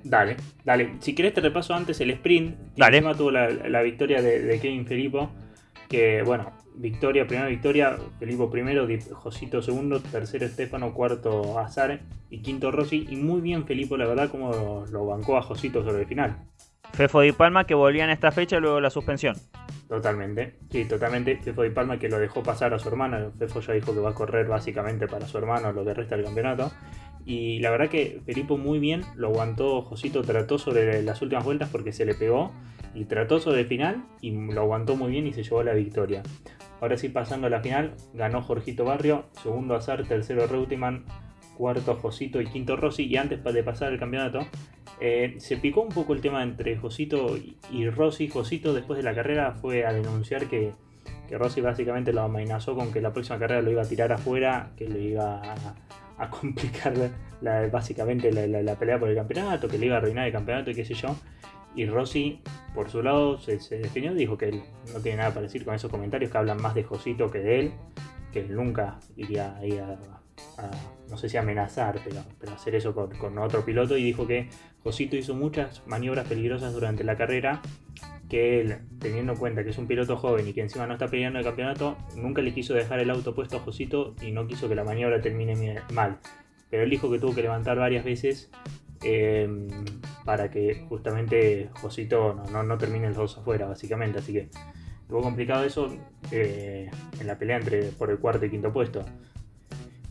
Dale, 0.03 0.35
dale. 0.65 0.95
Si 0.99 1.15
querés 1.15 1.33
te 1.33 1.41
repaso 1.41 1.73
antes 1.73 2.01
el 2.01 2.09
sprint. 2.11 2.57
Dale. 2.75 2.97
Encima 2.97 3.15
tuvo 3.15 3.31
la, 3.31 3.49
la 3.49 3.81
victoria 3.81 4.21
de, 4.21 4.41
de 4.41 4.59
Kevin 4.59 4.85
Filippo. 4.85 5.31
Que 5.87 6.21
bueno, 6.23 6.51
victoria, 6.75 7.27
primera 7.27 7.47
victoria, 7.47 7.97
Felipe 8.19 8.47
primero, 8.51 8.87
Josito 9.13 9.61
segundo, 9.61 9.99
tercero 9.99 10.45
Estefano, 10.45 10.93
cuarto 10.93 11.59
Azar 11.59 12.01
y 12.29 12.41
quinto 12.41 12.71
Rossi. 12.71 13.05
Y 13.09 13.15
muy 13.15 13.41
bien 13.41 13.65
Felipe, 13.65 13.97
la 13.97 14.05
verdad, 14.05 14.29
como 14.29 14.85
lo 14.91 15.05
bancó 15.05 15.37
a 15.37 15.41
Josito 15.41 15.83
sobre 15.83 16.01
el 16.01 16.07
final. 16.07 16.47
Fefo 16.93 17.21
Di 17.21 17.31
Palma 17.31 17.65
que 17.65 17.73
volvía 17.73 18.03
en 18.03 18.11
esta 18.11 18.31
fecha 18.31 18.59
luego 18.59 18.75
de 18.75 18.81
la 18.81 18.89
suspensión. 18.89 19.35
Totalmente, 19.87 20.59
sí, 20.69 20.85
totalmente. 20.85 21.37
Fefo 21.37 21.63
Di 21.63 21.71
Palma 21.71 21.97
que 21.97 22.09
lo 22.09 22.19
dejó 22.19 22.43
pasar 22.43 22.73
a 22.73 22.79
su 22.79 22.87
hermano. 22.89 23.31
Fefo 23.37 23.61
ya 23.61 23.73
dijo 23.73 23.93
que 23.93 23.99
va 23.99 24.11
a 24.11 24.13
correr 24.15 24.47
básicamente 24.47 25.07
para 25.07 25.27
su 25.27 25.37
hermano 25.37 25.71
lo 25.71 25.83
que 25.83 25.93
resta 25.93 26.15
del 26.15 26.25
campeonato. 26.25 26.71
Y 27.25 27.59
la 27.59 27.71
verdad 27.71 27.89
que 27.89 28.21
Felipe 28.25 28.55
muy 28.57 28.79
bien, 28.79 29.01
lo 29.15 29.29
aguantó, 29.29 29.81
Josito 29.81 30.23
trató 30.23 30.57
sobre 30.57 31.01
las 31.03 31.21
últimas 31.21 31.45
vueltas 31.45 31.69
porque 31.69 31.93
se 31.93 32.05
le 32.05 32.15
pegó 32.15 32.51
y 32.93 33.05
trató 33.05 33.39
sobre 33.39 33.61
el 33.61 33.67
final 33.67 34.03
y 34.21 34.31
lo 34.31 34.61
aguantó 34.61 34.95
muy 34.95 35.11
bien 35.11 35.25
y 35.25 35.33
se 35.33 35.43
llevó 35.43 35.63
la 35.63 35.73
victoria. 35.73 36.21
Ahora 36.83 36.97
sí, 36.97 37.07
pasando 37.07 37.47
a 37.47 37.49
la 37.49 37.61
final, 37.61 37.95
ganó 38.13 38.41
Jorgito 38.41 38.83
Barrio, 38.83 39.27
segundo 39.41 39.73
Azar, 39.73 40.05
tercero 40.05 40.47
Reutemann, 40.47 41.05
cuarto 41.57 41.95
Josito 41.95 42.41
y 42.41 42.47
quinto 42.47 42.75
Rossi. 42.75 43.05
Y 43.05 43.15
antes 43.15 43.41
de 43.41 43.63
pasar 43.63 43.93
el 43.93 43.99
campeonato, 43.99 44.39
eh, 44.99 45.35
se 45.37 45.55
picó 45.55 45.79
un 45.79 45.87
poco 45.87 46.11
el 46.11 46.19
tema 46.19 46.43
entre 46.43 46.75
Josito 46.75 47.37
y 47.71 47.89
Rossi. 47.89 48.27
Josito 48.27 48.73
después 48.73 48.97
de 48.97 49.03
la 49.03 49.15
carrera 49.15 49.53
fue 49.53 49.85
a 49.85 49.93
denunciar 49.93 50.47
que, 50.47 50.73
que 51.29 51.37
Rossi 51.37 51.61
básicamente 51.61 52.11
lo 52.11 52.23
amenazó 52.23 52.75
con 52.75 52.91
que 52.91 52.99
la 52.99 53.13
próxima 53.13 53.39
carrera 53.39 53.61
lo 53.61 53.71
iba 53.71 53.83
a 53.83 53.87
tirar 53.87 54.11
afuera, 54.11 54.73
que 54.75 54.89
le 54.89 55.03
iba 55.03 55.37
a 55.37 55.55
a 56.17 56.29
complicar 56.29 56.93
básicamente 57.71 58.31
la, 58.31 58.75
pelea 58.75 58.99
por 58.99 59.09
el 59.09 59.15
campeonato, 59.15 59.67
que 59.67 59.77
le 59.77 59.87
iba 59.87 59.95
a 59.95 59.97
arruinar 59.99 60.27
el 60.27 60.33
campeonato 60.33 60.71
y 60.71 60.75
qué 60.75 60.85
sé 60.85 60.93
yo. 60.93 61.15
Y 61.75 61.85
Rossi, 61.85 62.41
por 62.73 62.89
su 62.89 63.01
lado, 63.01 63.39
se, 63.39 63.57
definió 63.77 64.11
y 64.13 64.15
dijo 64.15 64.37
que 64.37 64.49
él 64.49 64.63
no 64.93 64.99
tiene 64.99 65.17
nada 65.17 65.29
para 65.29 65.41
decir 65.41 65.65
con 65.65 65.73
esos 65.73 65.89
comentarios 65.89 66.31
que 66.31 66.37
hablan 66.37 66.61
más 66.61 66.75
de 66.75 66.83
Josito 66.83 67.31
que 67.31 67.39
de 67.39 67.59
él, 67.59 67.71
que 68.31 68.41
él 68.41 68.55
nunca 68.55 68.99
iría 69.15 69.55
ahí 69.57 69.77
a, 69.77 69.97
no 71.09 71.17
sé 71.17 71.29
si 71.29 71.37
amenazar, 71.37 71.99
pero, 72.39 72.53
hacer 72.53 72.75
eso 72.75 72.93
con, 72.93 73.09
con, 73.17 73.37
otro 73.37 73.63
piloto. 73.65 73.97
Y 73.97 74.03
dijo 74.03 74.27
que 74.27 74.49
Josito 74.83 75.15
hizo 75.15 75.35
muchas 75.35 75.85
maniobras 75.87 76.27
peligrosas 76.27 76.73
durante 76.73 77.03
la 77.03 77.15
carrera 77.15 77.61
que 78.29 78.61
él, 78.61 78.77
teniendo 78.99 79.33
en 79.33 79.39
cuenta 79.39 79.63
que 79.63 79.69
es 79.69 79.77
un 79.77 79.87
piloto 79.87 80.17
joven 80.17 80.47
y 80.47 80.53
que 80.53 80.61
encima 80.61 80.87
no 80.87 80.93
está 80.93 81.07
peleando 81.07 81.39
el 81.39 81.45
campeonato, 81.45 81.97
nunca 82.15 82.41
le 82.41 82.53
quiso 82.53 82.73
dejar 82.73 82.99
el 82.99 83.09
auto 83.09 83.35
puesto 83.35 83.57
a 83.57 83.59
Josito 83.59 84.15
y 84.21 84.31
no 84.31 84.47
quiso 84.47 84.67
que 84.67 84.75
la 84.75 84.83
maniobra 84.83 85.21
termine 85.21 85.79
mal. 85.91 86.17
Pero 86.69 86.83
él 86.83 86.89
dijo 86.89 87.11
que 87.11 87.19
tuvo 87.19 87.35
que 87.35 87.43
levantar 87.43 87.77
varias 87.77 88.03
veces 88.03 88.49
eh, 89.03 89.47
para 90.25 90.49
que 90.49 90.85
justamente 90.89 91.69
Josito 91.73 92.43
no, 92.51 92.63
no, 92.63 92.77
termine 92.77 93.07
los 93.09 93.17
dos 93.17 93.37
afuera, 93.37 93.67
básicamente. 93.67 94.19
Así 94.19 94.33
que 94.33 94.49
tuvo 95.07 95.21
complicado 95.21 95.63
eso 95.63 95.95
eh, 96.31 96.89
en 97.19 97.27
la 97.27 97.37
pelea 97.37 97.57
entre 97.57 97.83
por 97.91 98.09
el 98.09 98.19
cuarto 98.19 98.45
y 98.45 98.49
quinto 98.49 98.71
puesto. 98.71 99.03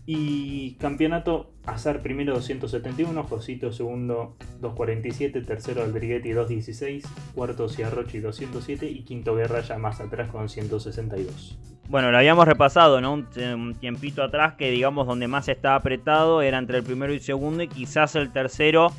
Y 0.05 0.75
campeonato, 0.81 1.53
Azar 1.65 2.03
primero 2.03 2.35
271, 2.35 3.23
Josito 3.23 3.71
segundo 3.73 4.37
247, 4.61 5.43
tercero 5.43 5.85
Aldriguetti 5.85 6.31
216, 6.33 7.05
cuarto 7.35 7.69
Ciarrochi 7.69 8.19
207 8.19 8.87
y 8.87 9.03
quinto 9.05 9.37
Guerra 9.37 9.61
ya 9.61 9.79
más 9.79 10.01
atrás 10.01 10.29
con 10.29 10.49
162. 10.49 11.57
Bueno, 11.89 12.11
lo 12.11 12.17
habíamos 12.17 12.49
repasado, 12.49 13.01
¿no? 13.01 13.13
Un, 13.13 13.77
tiempito 13.79 14.25
atrás 14.25 14.55
que 14.55 14.71
digamos 14.71 15.07
donde 15.07 15.29
más 15.29 15.49
estaba 15.49 15.77
apretado 15.77 16.43
era 16.43 16.59
entre 16.59 16.79
el 16.79 16.85
primero 16.85 17.13
y 17.13 17.21
segundo 17.21 17.63
y 17.63 17.69
quizás 17.69 18.17
el 18.17 18.33
tercero, 18.33 18.93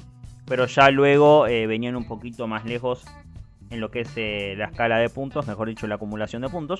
pero 0.45 0.65
ya 0.65 0.89
luego 0.91 1.47
eh, 1.47 1.67
venían 1.67 1.95
un 1.95 2.05
poquito 2.05 2.47
más 2.47 2.65
lejos 2.65 3.05
en 3.69 3.79
lo 3.79 3.89
que 3.89 4.01
es 4.01 4.11
eh, 4.15 4.53
la 4.57 4.65
escala 4.65 4.97
de 4.97 5.09
puntos, 5.09 5.47
mejor 5.47 5.67
dicho 5.67 5.87
la 5.87 5.95
acumulación 5.95 6.41
de 6.41 6.49
puntos. 6.49 6.79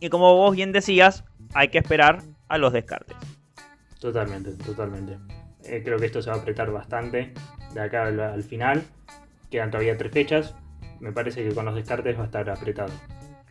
Y 0.00 0.08
como 0.08 0.34
vos 0.34 0.56
bien 0.56 0.72
decías, 0.72 1.24
hay 1.54 1.68
que 1.68 1.78
esperar 1.78 2.22
a 2.48 2.58
los 2.58 2.72
descartes. 2.72 3.16
Totalmente, 4.00 4.52
totalmente. 4.64 5.18
Eh, 5.64 5.82
creo 5.84 5.98
que 5.98 6.06
esto 6.06 6.20
se 6.20 6.30
va 6.30 6.36
a 6.36 6.40
apretar 6.40 6.72
bastante 6.72 7.32
de 7.72 7.80
acá 7.80 8.06
al, 8.06 8.42
final. 8.42 8.82
Quedan 9.50 9.70
todavía 9.70 9.96
tres 9.96 10.12
fechas. 10.12 10.56
Me 10.98 11.12
parece 11.12 11.46
que 11.46 11.54
con 11.54 11.64
los 11.64 11.74
descartes 11.74 12.18
va 12.18 12.22
a 12.22 12.26
estar 12.26 12.50
apretado. 12.50 12.92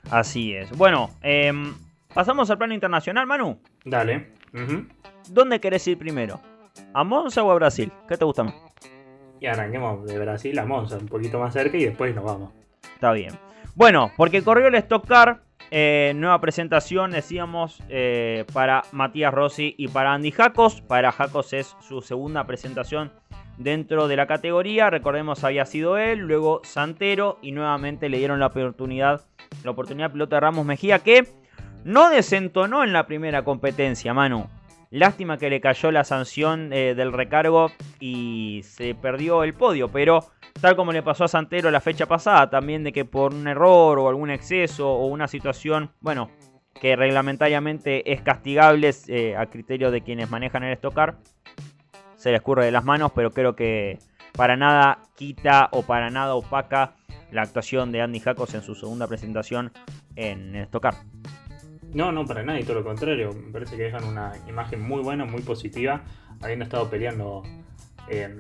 Así 0.10 0.54
es. 0.54 0.70
Bueno, 0.72 1.12
em, 1.22 1.74
pasamos 2.14 2.50
al 2.50 2.58
plano 2.58 2.74
internacional, 2.74 3.26
Manu. 3.26 3.62
Dale. 3.86 4.34
¿Dónde 5.30 5.62
querés 5.62 5.88
ir 5.88 5.98
primero? 5.98 6.42
¿A 6.94 7.04
Monza 7.06 7.44
o 7.44 7.52
a 7.52 7.56
Brasil? 7.56 7.92
¿Qué 8.10 8.18
te 8.18 8.26
gusta 8.26 8.44
más? 8.44 8.71
Y 9.42 9.48
arranquemos 9.48 10.06
de 10.06 10.18
Brasil 10.18 10.58
a 10.58 10.66
Monza, 10.66 10.98
un 10.98 11.08
poquito 11.08 11.40
más 11.40 11.52
cerca 11.52 11.76
y 11.76 11.84
después 11.84 12.16
nos 12.16 12.24
vamos. 12.24 12.52
Está 12.94 13.12
bien. 13.12 13.34
Bueno, 13.76 14.12
porque 14.16 14.42
corrió 14.44 14.68
el 14.68 14.76
Stock 14.76 15.06
Car 15.06 15.42
eh, 15.74 16.12
nueva 16.16 16.42
presentación, 16.42 17.12
decíamos, 17.12 17.82
eh, 17.88 18.46
para 18.52 18.84
Matías 18.92 19.34
Rossi 19.34 19.74
y 19.78 19.88
para 19.88 20.14
Andy 20.14 20.32
Jacos. 20.32 20.82
Para 20.82 21.14
Jacos 21.14 21.54
es 21.54 21.78
su 21.80 22.02
segunda 22.02 22.46
presentación 22.46 23.12
dentro 23.58 24.10
de 24.10 24.18
la 24.18 24.28
categoría. 24.28 24.90
Recordemos, 24.90 25.46
había 25.46 25.66
sido 25.66 25.98
él, 25.98 26.20
luego 26.20 26.60
Santero 26.64 27.40
y 27.42 27.54
nuevamente 27.54 28.10
le 28.10 28.18
dieron 28.18 28.42
la 28.42 28.48
oportunidad, 28.48 29.22
la 29.64 29.72
oportunidad 29.72 30.12
piloto 30.12 30.36
de 30.36 30.42
Ramos 30.42 30.66
Mejía 30.66 31.00
que 31.00 31.26
no 31.86 32.10
desentonó 32.10 32.84
en 32.84 32.92
la 32.92 33.08
primera 33.08 33.44
competencia, 33.46 34.14
Manu. 34.14 34.48
Lástima 34.92 35.38
que 35.38 35.50
le 35.50 35.62
cayó 35.62 35.92
la 35.92 36.04
sanción 36.04 36.72
eh, 36.72 36.94
del 36.96 37.12
recargo 37.12 37.72
y 38.00 38.62
se 38.64 38.94
perdió 38.94 39.44
el 39.44 39.54
podio, 39.56 39.90
pero 39.90 40.30
Tal 40.60 40.76
como 40.76 40.92
le 40.92 41.02
pasó 41.02 41.24
a 41.24 41.28
Santero 41.28 41.72
la 41.72 41.80
fecha 41.82 42.06
pasada, 42.06 42.50
también 42.50 42.84
de 42.84 42.92
que 42.92 43.06
por 43.06 43.34
un 43.34 43.48
error 43.48 43.98
o 43.98 44.10
algún 44.10 44.30
exceso 44.30 44.92
o 44.92 45.08
una 45.08 45.28
situación, 45.28 45.92
bueno, 46.02 46.30
que 46.80 46.96
reglamentariamente 46.96 48.12
es 48.12 48.22
castigable 48.22 48.92
eh, 49.08 49.36
a 49.36 49.48
criterio 49.48 49.92
de 49.92 50.02
quienes 50.02 50.30
manejan 50.30 50.64
el 50.64 50.74
estocar, 50.74 51.16
se 52.16 52.30
le 52.30 52.36
escurre 52.36 52.66
de 52.66 52.72
las 52.72 52.84
manos, 52.84 53.12
pero 53.16 53.32
creo 53.32 53.56
que 53.56 53.98
para 54.34 54.56
nada 54.56 55.00
quita 55.16 55.70
o 55.72 55.82
para 55.82 56.12
nada 56.12 56.36
opaca 56.36 56.94
la 57.32 57.42
actuación 57.42 57.92
de 57.92 58.02
Andy 58.02 58.20
Jacos 58.20 58.54
en 58.54 58.62
su 58.62 58.76
segunda 58.76 59.08
presentación 59.08 59.72
en 60.16 60.56
estocar. 60.56 60.94
No, 61.94 62.12
no, 62.12 62.26
para 62.26 62.44
nada, 62.44 62.60
y 62.60 62.64
todo 62.64 62.76
lo 62.76 62.84
contrario. 62.84 63.34
Me 63.34 63.52
parece 63.52 63.78
que 63.78 63.84
dejan 63.84 64.04
una 64.04 64.34
imagen 64.48 64.82
muy 64.82 65.02
buena, 65.02 65.26
muy 65.26 65.42
positiva, 65.42 66.04
habiendo 66.42 66.64
estado 66.64 66.90
peleando 66.90 67.44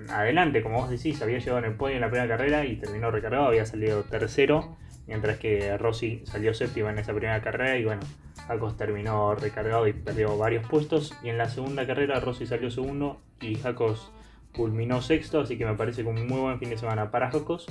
adelante, 0.09 0.61
como 0.61 0.79
vos 0.79 0.89
decís, 0.89 1.21
había 1.21 1.39
llegado 1.39 1.59
en 1.59 1.65
el 1.65 1.73
podio 1.73 1.95
en 1.95 2.01
la 2.01 2.09
primera 2.09 2.27
carrera 2.27 2.65
y 2.65 2.75
terminó 2.75 3.09
recargado, 3.11 3.45
había 3.45 3.65
salido 3.65 4.03
tercero, 4.03 4.75
mientras 5.07 5.37
que 5.37 5.77
Rossi 5.77 6.23
salió 6.25 6.53
séptimo 6.53 6.89
en 6.89 6.99
esa 6.99 7.13
primera 7.13 7.41
carrera 7.41 7.77
y 7.77 7.85
bueno, 7.85 8.01
Jacos 8.47 8.77
terminó 8.77 9.35
recargado 9.35 9.87
y 9.87 9.93
perdió 9.93 10.37
varios 10.37 10.67
puestos. 10.67 11.13
Y 11.23 11.29
en 11.29 11.37
la 11.37 11.47
segunda 11.47 11.87
carrera 11.87 12.19
Rossi 12.19 12.45
salió 12.45 12.69
segundo 12.69 13.21
y 13.39 13.55
Jacos 13.55 14.11
culminó 14.53 15.01
sexto, 15.01 15.41
así 15.41 15.57
que 15.57 15.65
me 15.65 15.75
parece 15.75 16.03
que 16.03 16.09
un 16.09 16.27
muy 16.27 16.39
buen 16.39 16.59
fin 16.59 16.69
de 16.69 16.77
semana 16.77 17.11
para 17.11 17.31
Jacos. 17.31 17.67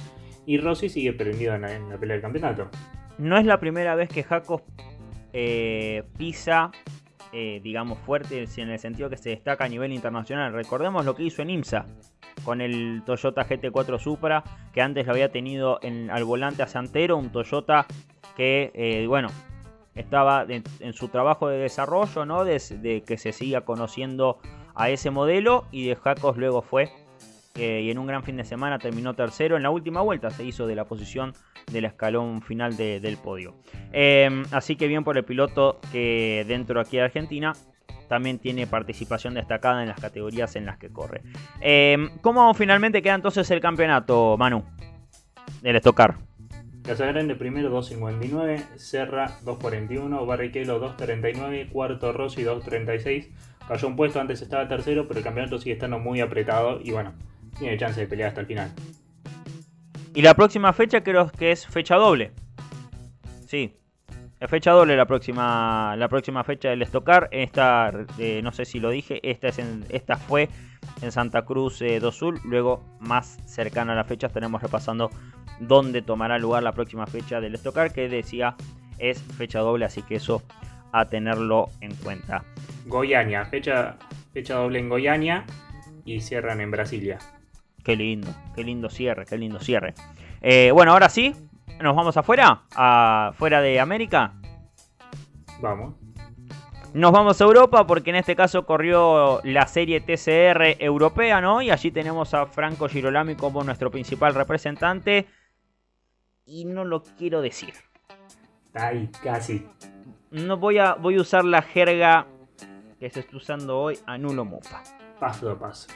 Y 0.46 0.58
Rossi 0.58 0.88
sigue 0.88 1.12
prendido 1.12 1.54
en 1.54 1.62
la, 1.62 1.96
pelea 1.98 2.14
del 2.14 2.22
campeonato. 2.22 2.70
No 3.18 3.36
es 3.36 3.44
la 3.44 3.60
primera 3.60 3.94
vez 3.94 4.08
que 4.08 4.22
Jacos 4.22 4.62
eh, 5.32 6.04
pisa 6.18 6.70
eh, 7.32 7.60
digamos, 7.62 7.98
fuerte 8.00 8.44
en 8.56 8.70
el 8.70 8.78
sentido 8.80 9.08
que 9.08 9.16
se 9.16 9.30
destaca 9.30 9.64
a 9.64 9.68
nivel 9.68 9.92
internacional. 9.92 10.52
Recordemos 10.52 11.04
lo 11.04 11.14
que 11.14 11.22
hizo 11.22 11.42
en 11.42 11.50
IMSA 11.50 11.86
con 12.44 12.60
el 12.60 13.02
Toyota 13.06 13.46
GT4 13.46 14.00
Supra, 14.00 14.42
que 14.72 14.82
antes 14.82 15.06
lo 15.06 15.12
había 15.12 15.30
tenido 15.30 15.78
en, 15.82 16.10
al 16.10 16.24
volante 16.24 16.64
a 16.64 16.66
Santero, 16.66 17.16
un 17.16 17.30
Toyota 17.30 17.86
que, 18.36 18.72
eh, 18.74 19.06
bueno, 19.06 19.28
estaba 19.94 20.44
en, 20.48 20.92
su 20.92 21.06
trabajo 21.08 21.48
de 21.48 21.58
desarrollo, 21.58 22.26
¿no? 22.26 22.44
De, 22.44 23.04
que 23.06 23.16
se 23.16 23.32
siga 23.32 23.60
conociendo 23.60 24.40
a 24.74 24.90
ese 24.90 25.10
modelo 25.10 25.66
y 25.70 25.86
de 25.86 25.94
Jacos 25.94 26.36
luego 26.36 26.62
fue 26.62 26.90
y 27.54 27.90
en 27.90 27.98
un 27.98 28.06
gran 28.06 28.22
fin 28.22 28.36
de 28.36 28.44
semana 28.44 28.78
terminó 28.78 29.14
tercero. 29.14 29.56
En 29.56 29.62
la 29.62 29.70
última 29.70 30.00
vuelta 30.00 30.30
se 30.30 30.44
hizo 30.44 30.66
de 30.66 30.74
la 30.74 30.84
posición 30.84 31.32
del 31.70 31.84
escalón 31.84 32.42
final 32.42 32.76
del 32.76 33.16
podio. 33.16 33.54
Em, 33.92 34.44
así 34.50 34.76
que 34.76 34.86
bien 34.86 35.04
por 35.04 35.16
el 35.16 35.24
piloto 35.24 35.80
que 35.92 36.44
dentro 36.46 36.80
aquí 36.80 36.96
de 36.96 37.04
Argentina 37.04 37.52
también 38.08 38.38
tiene 38.38 38.66
participación 38.66 39.34
destacada 39.34 39.82
en 39.82 39.88
las 39.88 40.00
categorías 40.00 40.56
en 40.56 40.66
las 40.66 40.78
que 40.78 40.90
corre. 40.90 41.22
Em, 41.60 42.10
¿Cómo 42.20 42.52
finalmente 42.54 43.02
queda 43.02 43.14
entonces 43.14 43.50
el 43.50 43.60
campeonato, 43.60 44.36
Manu? 44.36 44.64
Del 45.62 45.76
Estocar. 45.76 46.16
Casagrande 46.82 47.36
primero 47.36 47.70
2.59, 47.70 48.76
Serra 48.76 49.38
2.41, 49.44 50.26
Barrichello 50.26 50.80
2.39, 50.80 51.70
cuarto 51.70 52.12
Rossi 52.12 52.42
2.36. 52.42 53.28
Cayó 53.68 53.86
un 53.86 53.94
puesto, 53.94 54.18
antes 54.18 54.42
estaba 54.42 54.66
tercero, 54.66 55.06
pero 55.06 55.18
el 55.18 55.24
campeonato 55.24 55.58
sigue 55.58 55.74
estando 55.74 56.00
muy 56.00 56.20
apretado 56.20 56.80
y 56.82 56.90
bueno, 56.90 57.12
tiene 57.58 57.76
chance 57.76 58.00
de 58.00 58.06
pelear 58.06 58.28
hasta 58.28 58.40
el 58.40 58.46
final. 58.46 58.70
Y 60.14 60.22
la 60.22 60.34
próxima 60.34 60.72
fecha 60.72 61.02
creo 61.02 61.30
que 61.30 61.52
es 61.52 61.66
fecha 61.66 61.96
doble. 61.96 62.32
Sí, 63.46 63.76
es 64.40 64.50
fecha 64.50 64.72
doble 64.72 64.96
la 64.96 65.06
próxima, 65.06 65.94
la 65.96 66.08
próxima 66.08 66.42
fecha 66.44 66.70
del 66.70 66.82
Estocar. 66.82 67.28
Esta, 67.30 67.92
eh, 68.18 68.40
no 68.42 68.52
sé 68.52 68.64
si 68.64 68.80
lo 68.80 68.90
dije, 68.90 69.20
esta, 69.22 69.48
es 69.48 69.60
esta 69.90 70.16
fue 70.16 70.48
en 71.02 71.12
Santa 71.12 71.42
Cruz 71.42 71.82
eh, 71.82 72.00
do 72.00 72.10
Sul. 72.10 72.40
Luego, 72.44 72.82
más 73.00 73.38
cercana 73.44 73.92
a 73.92 73.96
la 73.96 74.04
fecha, 74.04 74.28
estaremos 74.28 74.62
repasando 74.62 75.10
dónde 75.60 76.00
tomará 76.00 76.38
lugar 76.38 76.62
la 76.62 76.72
próxima 76.72 77.06
fecha 77.06 77.40
del 77.40 77.54
Estocar, 77.54 77.92
que 77.92 78.08
decía 78.08 78.56
es 78.98 79.22
fecha 79.22 79.60
doble, 79.60 79.84
así 79.84 80.02
que 80.02 80.16
eso 80.16 80.42
a 80.92 81.04
tenerlo 81.04 81.68
en 81.80 81.94
cuenta. 81.96 82.42
Goiânia, 82.86 83.44
fecha, 83.44 83.96
fecha 84.32 84.54
doble 84.54 84.78
en 84.78 84.88
Goiânia 84.88 85.44
y 86.04 86.20
cierran 86.20 86.60
en 86.60 86.70
Brasilia. 86.70 87.18
Qué 87.84 87.96
lindo, 87.96 88.28
qué 88.54 88.64
lindo 88.64 88.90
cierre, 88.90 89.24
qué 89.26 89.38
lindo 89.38 89.58
cierre. 89.60 89.94
Eh, 90.40 90.70
bueno, 90.72 90.92
ahora 90.92 91.08
sí, 91.08 91.34
nos 91.80 91.96
vamos 91.96 92.16
afuera, 92.16 92.62
afuera 92.70 93.60
de 93.60 93.80
América. 93.80 94.34
Vamos. 95.60 95.94
Nos 96.92 97.12
vamos 97.12 97.40
a 97.40 97.44
Europa 97.44 97.86
porque 97.86 98.10
en 98.10 98.16
este 98.16 98.34
caso 98.34 98.66
corrió 98.66 99.40
la 99.44 99.66
serie 99.66 100.00
TCR 100.00 100.82
europea, 100.82 101.40
¿no? 101.40 101.62
Y 101.62 101.70
allí 101.70 101.92
tenemos 101.92 102.34
a 102.34 102.46
Franco 102.46 102.88
Girolami 102.88 103.36
como 103.36 103.62
nuestro 103.62 103.90
principal 103.90 104.34
representante. 104.34 105.28
Y 106.44 106.64
no 106.64 106.84
lo 106.84 107.02
quiero 107.02 107.42
decir. 107.42 107.74
Ay, 108.74 109.08
casi. 109.22 109.66
No 110.32 110.56
voy 110.56 110.78
a, 110.78 110.94
voy 110.94 111.16
a 111.16 111.20
usar 111.20 111.44
la 111.44 111.62
jerga 111.62 112.26
que 112.98 113.08
se 113.08 113.20
está 113.20 113.36
usando 113.36 113.78
hoy, 113.78 113.98
anulo 114.06 114.44
mopa. 114.44 114.82
Paso 115.18 115.50
a 115.50 115.58
paso. 115.58 115.88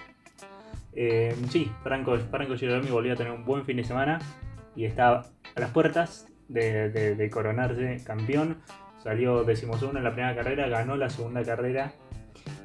Eh, 0.96 1.35
sí, 1.50 1.70
Franco, 1.83 2.16
Franco 2.30 2.57
Girolami 2.57 2.90
volvió 2.90 3.14
a 3.14 3.16
tener 3.16 3.33
un 3.33 3.44
buen 3.44 3.64
fin 3.64 3.76
de 3.76 3.85
semana 3.85 4.20
y 4.76 4.85
está 4.85 5.20
a 5.20 5.61
las 5.61 5.70
puertas 5.70 6.28
de 6.48 7.30
coronarse 7.33 8.02
campeón 8.04 8.59
salió 9.04 9.44
decimosegundo 9.44 9.98
en 9.98 10.04
la 10.04 10.14
primera 10.14 10.35
carrera, 10.35 10.66
ganó 10.66 10.96
la 10.96 11.11
segunda 11.11 11.44
carrera 11.44 11.92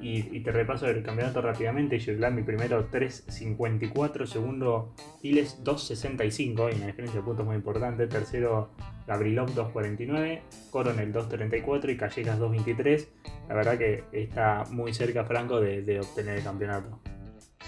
y, 0.02 0.40
te 0.40 0.52
repaso 0.52 0.88
el 0.88 1.04
campeonato 1.04 1.42
rápidamente. 1.42 2.00
mi 2.32 2.44
primero 2.44 2.90
3.54, 2.90 4.26
segundo 4.26 4.96
Piles 5.22 5.62
2.65, 5.64 6.68
hay 6.68 6.76
una 6.78 6.88
diferencia 6.88 7.20
de 7.20 7.26
puntos 7.26 7.46
muy 7.46 7.58
importante. 7.58 8.08
Tercero 8.08 8.72
Gabrilov 9.06 9.50
2.49, 9.50 10.42
Coronel 10.72 11.14
2.34 11.14 11.90
y 11.90 11.98
Callejas 11.98 12.40
2.23. 12.40 13.08
La 13.50 13.56
verdad 13.56 13.78
que 13.78 14.04
está 14.14 14.64
muy 14.72 14.94
cerca 14.94 15.26
Franco 15.26 15.60
de, 15.60 16.00
obtener 16.00 16.38
el 16.38 16.44
campeonato. 16.44 17.00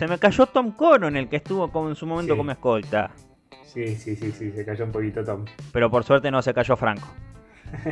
Se 0.02 0.08
me 0.08 0.18
cayó 0.18 0.48
Tom 0.48 0.72
Coronel, 0.72 1.30
que 1.30 1.36
estuvo 1.36 1.72
como 1.72 1.88
en 1.88 1.96
su 1.96 2.08
momento 2.08 2.36
como 2.36 2.50
escolta. 2.50 3.12
Sí, 3.64 3.96
sí, 3.96 4.16
sí, 4.16 4.32
sí, 4.32 4.52
se 4.52 4.66
cayó 4.66 4.86
un 4.86 4.92
poquito 4.92 5.24
Tom. 5.24 5.46
Pero 5.72 5.92
por 5.92 6.04
suerte 6.04 6.32
no 6.32 6.42
se 6.42 6.56
cayó 6.56 6.76
Franco. 6.76 7.08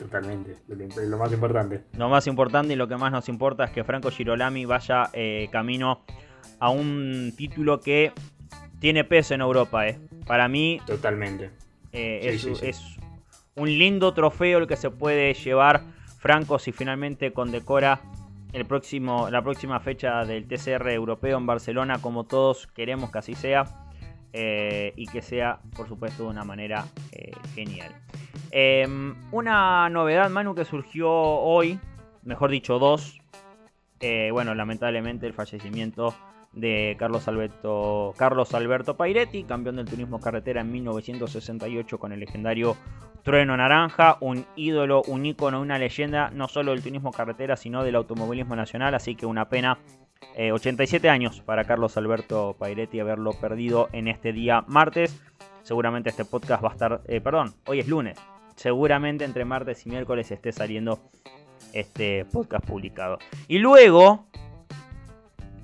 Totalmente, 0.00 0.56
lo, 0.66 1.16
más 1.16 1.32
importante. 1.32 1.84
Lo 1.96 2.08
más 2.08 2.26
importante 2.26 2.72
y 2.72 2.76
lo 2.76 2.88
que 2.88 2.96
más 2.96 3.12
nos 3.12 3.28
importa 3.28 3.66
es 3.66 3.70
que 3.70 3.84
Franco 3.84 4.10
Girolami 4.10 4.64
vaya 4.64 5.10
eh, 5.12 5.48
camino 5.52 6.00
a 6.58 6.70
un 6.70 7.32
título 7.36 7.78
que 7.78 8.10
tiene 8.80 9.04
peso 9.04 9.34
en 9.34 9.40
Europa. 9.40 9.86
Eh. 9.86 10.00
Para 10.26 10.48
mí, 10.48 10.80
totalmente. 10.84 11.52
Eh, 11.92 12.36
es, 12.62 12.98
un 13.54 13.68
lindo 13.68 14.12
trofeo 14.12 14.58
el 14.58 14.66
que 14.66 14.74
se 14.76 14.90
puede 14.90 15.32
llevar 15.34 15.82
Franco 16.18 16.58
si 16.58 16.72
finalmente 16.72 17.32
condecora 17.32 18.00
el 18.54 18.64
próximo, 18.64 19.28
la 19.28 19.42
próxima 19.42 19.78
fecha 19.80 20.24
del 20.24 20.46
TCR 20.46 20.88
europeo 20.90 21.36
en 21.36 21.44
Barcelona, 21.44 22.00
como 22.00 22.24
todos 22.24 22.66
queremos 22.68 23.10
que 23.10 23.18
así 23.18 23.34
sea. 23.34 23.64
y 24.32 25.06
que 25.06 25.22
sea, 25.22 25.60
por 25.76 25.86
supuesto, 25.86 26.24
de 26.24 26.30
una 26.30 26.42
manera 26.42 26.86
genial. 27.54 27.94
Em, 28.50 29.16
una 29.32 29.88
novedad, 29.90 30.30
Manu, 30.30 30.54
que 30.54 30.64
surgió 30.64 31.10
hoy, 31.10 31.78
mejor 32.22 32.50
dicho, 32.50 32.78
dos. 32.78 33.20
Eh, 34.00 34.30
bueno, 34.32 34.54
lamentablemente 34.54 35.26
el 35.26 35.32
fallecimiento 35.32 36.14
de 36.54 36.96
Carlos 36.98 37.26
Alberto, 37.28 38.14
Carlos 38.16 38.54
Alberto 38.54 38.96
Pairetti, 38.96 39.44
campeón 39.44 39.76
del 39.76 39.86
turismo 39.86 40.20
carretera 40.20 40.60
en 40.60 40.72
1968 40.72 41.98
con 41.98 42.12
el 42.12 42.20
legendario 42.20 42.76
Trueno 43.22 43.56
Naranja, 43.56 44.18
un 44.20 44.44
ídolo, 44.54 45.02
un 45.06 45.24
ícono, 45.24 45.60
una 45.60 45.78
leyenda, 45.78 46.30
no 46.30 46.46
solo 46.46 46.72
del 46.72 46.82
turismo 46.82 47.10
carretera, 47.10 47.56
sino 47.56 47.82
del 47.82 47.96
automovilismo 47.96 48.54
nacional, 48.54 48.94
así 48.94 49.14
que 49.14 49.26
una 49.26 49.48
pena. 49.48 49.78
87 50.36 51.06
eh, 51.06 51.10
años 51.10 51.42
para 51.42 51.64
Carlos 51.64 51.96
Alberto 51.96 52.56
Pairetti 52.58 52.98
haberlo 52.98 53.32
perdido 53.32 53.88
en 53.92 54.08
este 54.08 54.32
día 54.32 54.64
martes. 54.66 55.22
Seguramente 55.62 56.10
este 56.10 56.24
podcast 56.24 56.64
va 56.64 56.70
a 56.70 56.72
estar, 56.72 57.00
eh, 57.06 57.20
perdón, 57.20 57.54
hoy 57.66 57.80
es 57.80 57.88
lunes, 57.88 58.18
seguramente 58.56 59.24
entre 59.24 59.44
martes 59.44 59.86
y 59.86 59.90
miércoles 59.90 60.30
esté 60.30 60.52
saliendo 60.52 60.98
este 61.72 62.24
podcast 62.26 62.66
publicado. 62.66 63.18
Y 63.48 63.58
luego, 63.58 64.26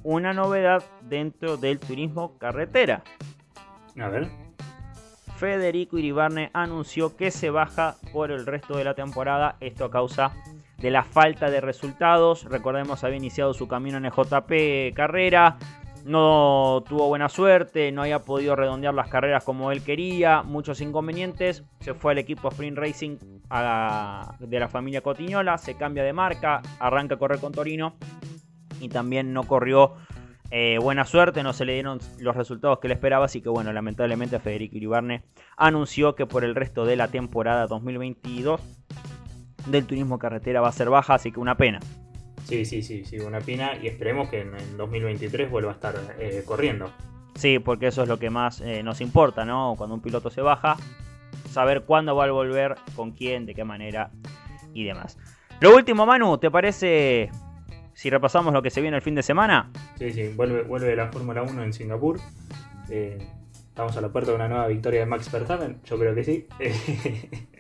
una 0.02 0.32
novedad 0.32 0.82
dentro 1.02 1.56
del 1.56 1.78
turismo 1.78 2.38
carretera. 2.38 3.02
A 4.00 4.08
ver. 4.08 4.28
Federico 5.36 5.98
Iribarne 5.98 6.50
anunció 6.52 7.16
que 7.16 7.30
se 7.30 7.50
baja 7.50 7.96
por 8.12 8.30
el 8.30 8.44
resto 8.46 8.76
de 8.76 8.84
la 8.84 8.94
temporada. 8.94 9.56
Esto 9.60 9.86
a 9.86 9.90
causa 9.90 10.32
de 10.78 10.90
la 10.90 11.02
falta 11.02 11.50
de 11.50 11.60
resultados. 11.60 12.44
Recordemos, 12.44 13.04
había 13.04 13.16
iniciado 13.16 13.54
su 13.54 13.66
camino 13.66 13.96
en 13.96 14.04
el 14.04 14.12
JP 14.12 14.94
Carrera 14.94 15.56
no 16.04 16.82
tuvo 16.88 17.08
buena 17.08 17.28
suerte, 17.28 17.92
no 17.92 18.02
había 18.02 18.20
podido 18.20 18.56
redondear 18.56 18.94
las 18.94 19.08
carreras 19.08 19.44
como 19.44 19.70
él 19.72 19.82
quería, 19.82 20.42
muchos 20.42 20.80
inconvenientes. 20.80 21.64
Se 21.80 21.94
fue 21.94 22.12
al 22.12 22.18
equipo 22.18 22.48
Sprint 22.48 22.78
Racing 22.78 23.16
de 23.18 24.60
la 24.60 24.68
familia 24.68 25.02
Cotiñola, 25.02 25.58
se 25.58 25.76
cambia 25.76 26.02
de 26.02 26.12
marca, 26.12 26.62
arranca 26.78 27.16
a 27.16 27.18
correr 27.18 27.40
con 27.40 27.52
Torino 27.52 27.94
y 28.80 28.88
también 28.88 29.32
no 29.32 29.44
corrió 29.44 29.94
eh, 30.50 30.78
buena 30.80 31.04
suerte, 31.04 31.44
no 31.44 31.52
se 31.52 31.64
le 31.64 31.74
dieron 31.74 32.00
los 32.18 32.34
resultados 32.34 32.80
que 32.80 32.88
le 32.88 32.94
esperaba, 32.94 33.26
así 33.26 33.40
que 33.40 33.48
bueno, 33.48 33.72
lamentablemente 33.72 34.40
Federico 34.40 34.76
Iribarne 34.76 35.22
anunció 35.56 36.16
que 36.16 36.26
por 36.26 36.42
el 36.42 36.56
resto 36.56 36.84
de 36.84 36.96
la 36.96 37.08
temporada 37.08 37.68
2022 37.68 38.60
del 39.66 39.86
turismo 39.86 40.18
carretera 40.18 40.60
va 40.60 40.68
a 40.68 40.72
ser 40.72 40.90
baja, 40.90 41.14
así 41.14 41.30
que 41.30 41.38
una 41.38 41.56
pena. 41.56 41.78
Sí, 42.44 42.64
sí, 42.64 42.82
sí, 42.82 43.04
sí, 43.04 43.20
una 43.20 43.38
pina 43.38 43.76
y 43.80 43.86
esperemos 43.86 44.28
que 44.28 44.40
en, 44.40 44.76
2023 44.76 45.50
vuelva 45.50 45.70
a 45.70 45.74
estar 45.74 45.94
eh, 46.18 46.42
corriendo. 46.44 46.90
Sí, 47.36 47.60
porque 47.60 47.86
eso 47.86 48.02
es 48.02 48.08
lo 48.08 48.18
que 48.18 48.28
más 48.28 48.60
eh, 48.60 48.82
nos 48.82 49.00
importa, 49.00 49.44
¿no? 49.44 49.74
Cuando 49.78 49.94
un 49.94 50.00
piloto 50.00 50.30
se 50.30 50.40
baja, 50.40 50.76
saber 51.48 51.82
cuándo 51.82 52.16
va 52.16 52.24
a 52.24 52.30
volver, 52.32 52.74
con 52.96 53.12
quién, 53.12 53.46
de 53.46 53.54
qué 53.54 53.62
manera 53.62 54.10
y 54.74 54.82
demás. 54.82 55.16
Lo 55.60 55.76
último, 55.76 56.06
Manu, 56.06 56.38
¿te 56.38 56.50
parece 56.50 57.30
si 58.00 58.08
repasamos 58.08 58.54
lo 58.54 58.62
que 58.62 58.70
se 58.70 58.80
viene 58.80 58.96
el 58.96 59.02
fin 59.02 59.14
de 59.14 59.22
semana? 59.22 59.70
Sí, 59.98 60.10
sí, 60.10 60.28
vuelve, 60.34 60.62
vuelve 60.62 60.96
la 60.96 61.12
Fórmula 61.12 61.42
1 61.42 61.62
en 61.64 61.74
Singapur. 61.74 62.18
Eh, 62.88 63.18
estamos 63.52 63.94
a 63.94 64.00
la 64.00 64.08
puerta 64.08 64.30
de 64.30 64.36
una 64.36 64.48
nueva 64.48 64.68
victoria 64.68 65.00
de 65.00 65.06
Max 65.06 65.30
Verstappen, 65.30 65.82
yo 65.84 65.98
creo 65.98 66.14
que 66.14 66.24
sí. 66.24 66.46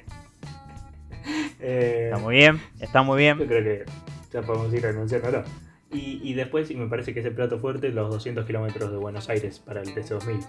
está 1.60 2.16
muy 2.16 2.36
bien, 2.36 2.58
está 2.80 3.02
muy 3.02 3.18
bien. 3.18 3.38
Yo 3.38 3.46
creo 3.46 3.62
que 3.62 3.84
ya 4.32 4.40
podemos 4.40 4.72
ir 4.72 4.86
anunciando 4.86 5.44
Y, 5.92 6.22
y 6.22 6.32
después, 6.32 6.70
y 6.70 6.74
me 6.74 6.86
parece 6.86 7.12
que 7.12 7.20
ese 7.20 7.32
plato 7.32 7.58
fuerte, 7.58 7.90
los 7.90 8.10
200 8.10 8.46
kilómetros 8.46 8.90
de 8.90 8.96
Buenos 8.96 9.28
Aires 9.28 9.58
para 9.58 9.82
el 9.82 9.94
TC2000. 9.94 10.46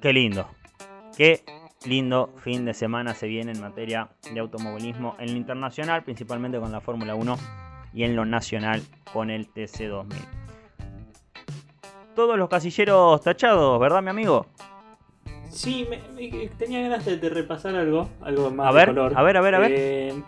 Qué 0.00 0.14
lindo. 0.14 0.48
Qué 1.18 1.42
lindo 1.84 2.32
fin 2.42 2.64
de 2.64 2.72
semana 2.72 3.12
se 3.12 3.26
viene 3.26 3.52
en 3.52 3.60
materia 3.60 4.08
de 4.32 4.40
automovilismo 4.40 5.16
en 5.18 5.32
lo 5.32 5.36
internacional, 5.36 6.02
principalmente 6.02 6.58
con 6.58 6.72
la 6.72 6.80
Fórmula 6.80 7.14
1 7.14 7.67
y 7.92 8.04
en 8.04 8.16
lo 8.16 8.24
nacional 8.24 8.82
con 9.12 9.30
el 9.30 9.52
TC2000. 9.52 10.06
Todos 12.14 12.38
los 12.38 12.48
casilleros 12.48 13.20
tachados, 13.20 13.78
¿verdad, 13.80 14.02
mi 14.02 14.10
amigo? 14.10 14.46
Sí, 15.50 15.86
tenía 16.58 16.82
ganas 16.82 17.04
de, 17.04 17.16
repasar 17.28 17.74
algo, 17.74 18.08
algo 18.20 18.50
más 18.50 18.68
a 18.68 18.72
ver, 18.72 18.88
color. 18.88 19.12
A 19.16 19.22
ver, 19.22 19.36
a 19.36 19.40
ver, 19.40 19.54
a 19.54 19.58
ver. 19.58 19.72
Eh, 19.74 20.22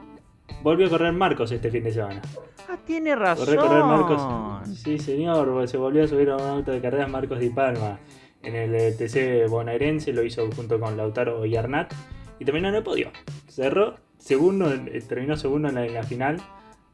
volvió 0.63 0.87
a 0.87 0.91
correr 0.91 1.13
Marcos 1.13 1.53
este 1.53 1.71
fin 1.71 1.85
de 1.85 1.93
semana. 1.93 2.23
Ah, 2.69 2.79
tiene 2.85 3.15
razón. 3.17 3.57
Marcos. 3.57 4.69
Sí, 4.79 4.99
señor, 4.99 5.69
se 5.69 5.77
volvió 5.77 6.05
a 6.05 6.07
subir 6.07 6.31
a 6.31 6.37
un 6.37 6.43
auto 6.43 6.71
de 6.71 6.81
carreras 6.81 7.11
Marcos 7.11 7.41
Di 7.41 7.51
Palma. 7.51 7.99
En 8.43 8.55
el 8.55 8.75
eh, 8.75 8.93
TC 8.93 9.51
bonaerense 9.51 10.13
lo 10.13 10.23
hizo 10.23 10.51
junto 10.53 10.81
con 10.81 10.97
Lautaro 10.97 11.45
y 11.45 11.57
Arnat. 11.57 11.93
Y 12.39 12.45
terminó 12.45 12.69
en 12.69 12.77
el 12.77 12.83
podio. 12.83 13.11
Cerró 13.49 13.97
segundo, 14.17 14.73
eh, 14.73 15.03
terminó 15.07 15.37
segundo 15.37 15.69
en 15.69 15.93
la, 15.93 16.03
final. 16.03 16.41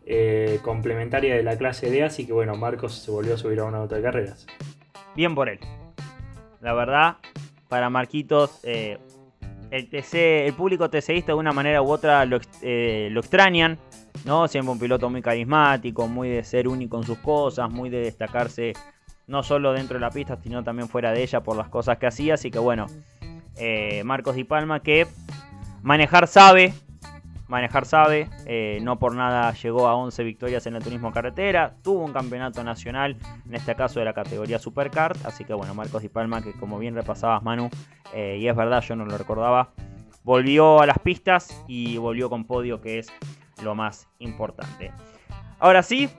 Eh, 0.08 0.60
complementaria 0.62 1.34
de 1.34 1.42
la 1.42 1.58
clase 1.58 1.90
D, 1.90 2.04
así 2.04 2.26
que 2.26 2.32
bueno, 2.32 2.54
Marcos 2.54 2.94
se 2.94 3.10
volvió 3.10 3.34
a 3.34 3.38
subir 3.38 3.58
a 3.58 3.64
un 3.64 3.74
auto 3.74 3.96
de 3.96 4.02
carreras. 4.02 4.46
Bien 5.16 5.34
por 5.34 5.48
él. 5.48 5.58
La 6.60 6.74
verdad, 6.74 7.16
para 7.68 7.90
Marquitos, 7.90 8.60
el, 8.62 8.98
TC, 9.90 10.46
el 10.46 10.54
público 10.54 10.88
TCista 10.88 11.32
de 11.32 11.34
una 11.34 11.52
manera 11.52 11.82
u 11.82 11.90
otra 11.90 12.24
lo, 12.24 12.38
lo 12.62 13.20
extrañan. 13.20 13.78
¿no? 14.24 14.48
Siempre 14.48 14.72
un 14.72 14.78
piloto 14.78 15.10
muy 15.10 15.22
carismático, 15.22 16.08
muy 16.08 16.28
de 16.28 16.44
ser 16.44 16.68
único 16.68 16.98
en 16.98 17.04
sus 17.04 17.18
cosas, 17.18 17.70
muy 17.70 17.90
de 17.90 18.00
destacarse 18.00 18.74
no 19.26 19.42
solo 19.42 19.72
dentro 19.72 19.94
de 19.94 20.00
la 20.00 20.10
pista, 20.10 20.38
sino 20.42 20.62
también 20.62 20.88
fuera 20.88 21.12
de 21.12 21.22
ella 21.22 21.42
por 21.42 21.56
las 21.56 21.68
cosas 21.68 21.98
que 21.98 22.06
hacía. 22.06 22.34
Así 22.34 22.50
que 22.50 22.58
bueno, 22.58 22.86
eh, 23.56 24.02
Marcos 24.04 24.36
Di 24.36 24.44
Palma 24.44 24.80
que 24.80 25.06
manejar 25.82 26.26
sabe, 26.26 26.72
manejar 27.48 27.86
sabe, 27.86 28.28
eh, 28.46 28.78
no 28.82 28.98
por 28.98 29.14
nada 29.14 29.52
llegó 29.52 29.86
a 29.88 29.94
11 29.94 30.24
victorias 30.24 30.66
en 30.66 30.76
el 30.76 30.82
turismo 30.82 31.12
carretera, 31.12 31.74
tuvo 31.82 32.04
un 32.04 32.12
campeonato 32.12 32.64
nacional, 32.64 33.16
en 33.46 33.54
este 33.54 33.74
caso 33.74 33.98
de 33.98 34.04
la 34.04 34.14
categoría 34.14 34.58
Supercard, 34.58 35.16
así 35.24 35.44
que 35.44 35.54
bueno, 35.54 35.74
Marcos 35.74 36.02
Di 36.02 36.08
Palma 36.08 36.42
que 36.42 36.52
como 36.52 36.78
bien 36.78 36.94
repasabas 36.94 37.42
Manu, 37.42 37.70
eh, 38.12 38.38
y 38.40 38.48
es 38.48 38.56
verdad, 38.56 38.82
yo 38.82 38.96
no 38.96 39.04
lo 39.04 39.16
recordaba, 39.16 39.70
volvió 40.24 40.80
a 40.80 40.86
las 40.86 40.98
pistas 40.98 41.64
y 41.68 41.98
volvió 41.98 42.28
con 42.28 42.44
podio, 42.44 42.80
que 42.80 42.98
es 42.98 43.08
lo 43.62 43.74
más 43.74 44.08
importante. 44.18 44.92
Ahora 45.58 45.82
sí, 45.82 46.10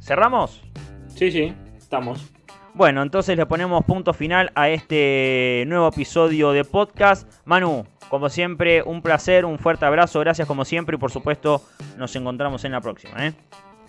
¿cerramos? 0.00 0.62
Sí, 1.08 1.30
sí, 1.30 1.52
estamos. 1.76 2.32
Bueno, 2.74 3.02
entonces 3.02 3.36
le 3.38 3.46
ponemos 3.46 3.84
punto 3.86 4.12
final 4.12 4.52
a 4.54 4.68
este 4.68 5.64
nuevo 5.66 5.88
episodio 5.88 6.52
de 6.52 6.62
podcast. 6.62 7.26
Manu, 7.46 7.86
como 8.08 8.28
siempre, 8.28 8.82
un 8.82 9.02
placer, 9.02 9.44
un 9.44 9.58
fuerte 9.58 9.84
abrazo, 9.84 10.20
gracias 10.20 10.46
como 10.46 10.64
siempre 10.64 10.96
y 10.96 10.98
por 10.98 11.10
supuesto 11.10 11.62
nos 11.96 12.14
encontramos 12.16 12.64
en 12.64 12.72
la 12.72 12.80
próxima. 12.80 13.26
¿eh? 13.26 13.34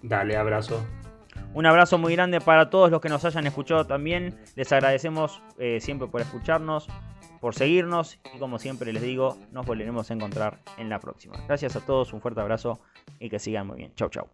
Dale, 0.01 0.37
abrazo. 0.37 0.85
Un 1.53 1.65
abrazo 1.65 1.97
muy 1.97 2.15
grande 2.15 2.41
para 2.41 2.69
todos 2.69 2.91
los 2.91 3.01
que 3.01 3.09
nos 3.09 3.25
hayan 3.25 3.47
escuchado 3.47 3.85
también. 3.85 4.37
Les 4.55 4.71
agradecemos 4.71 5.41
eh, 5.57 5.79
siempre 5.81 6.07
por 6.07 6.21
escucharnos, 6.21 6.87
por 7.39 7.55
seguirnos 7.55 8.19
y 8.33 8.39
como 8.39 8.59
siempre 8.59 8.93
les 8.93 9.01
digo, 9.01 9.37
nos 9.51 9.65
volveremos 9.65 10.09
a 10.11 10.13
encontrar 10.13 10.59
en 10.77 10.89
la 10.89 10.99
próxima. 10.99 11.35
Gracias 11.47 11.75
a 11.75 11.85
todos, 11.85 12.13
un 12.13 12.21
fuerte 12.21 12.41
abrazo 12.41 12.79
y 13.19 13.29
que 13.29 13.39
sigan 13.39 13.67
muy 13.67 13.77
bien. 13.77 13.93
Chau, 13.95 14.09
chau. 14.09 14.27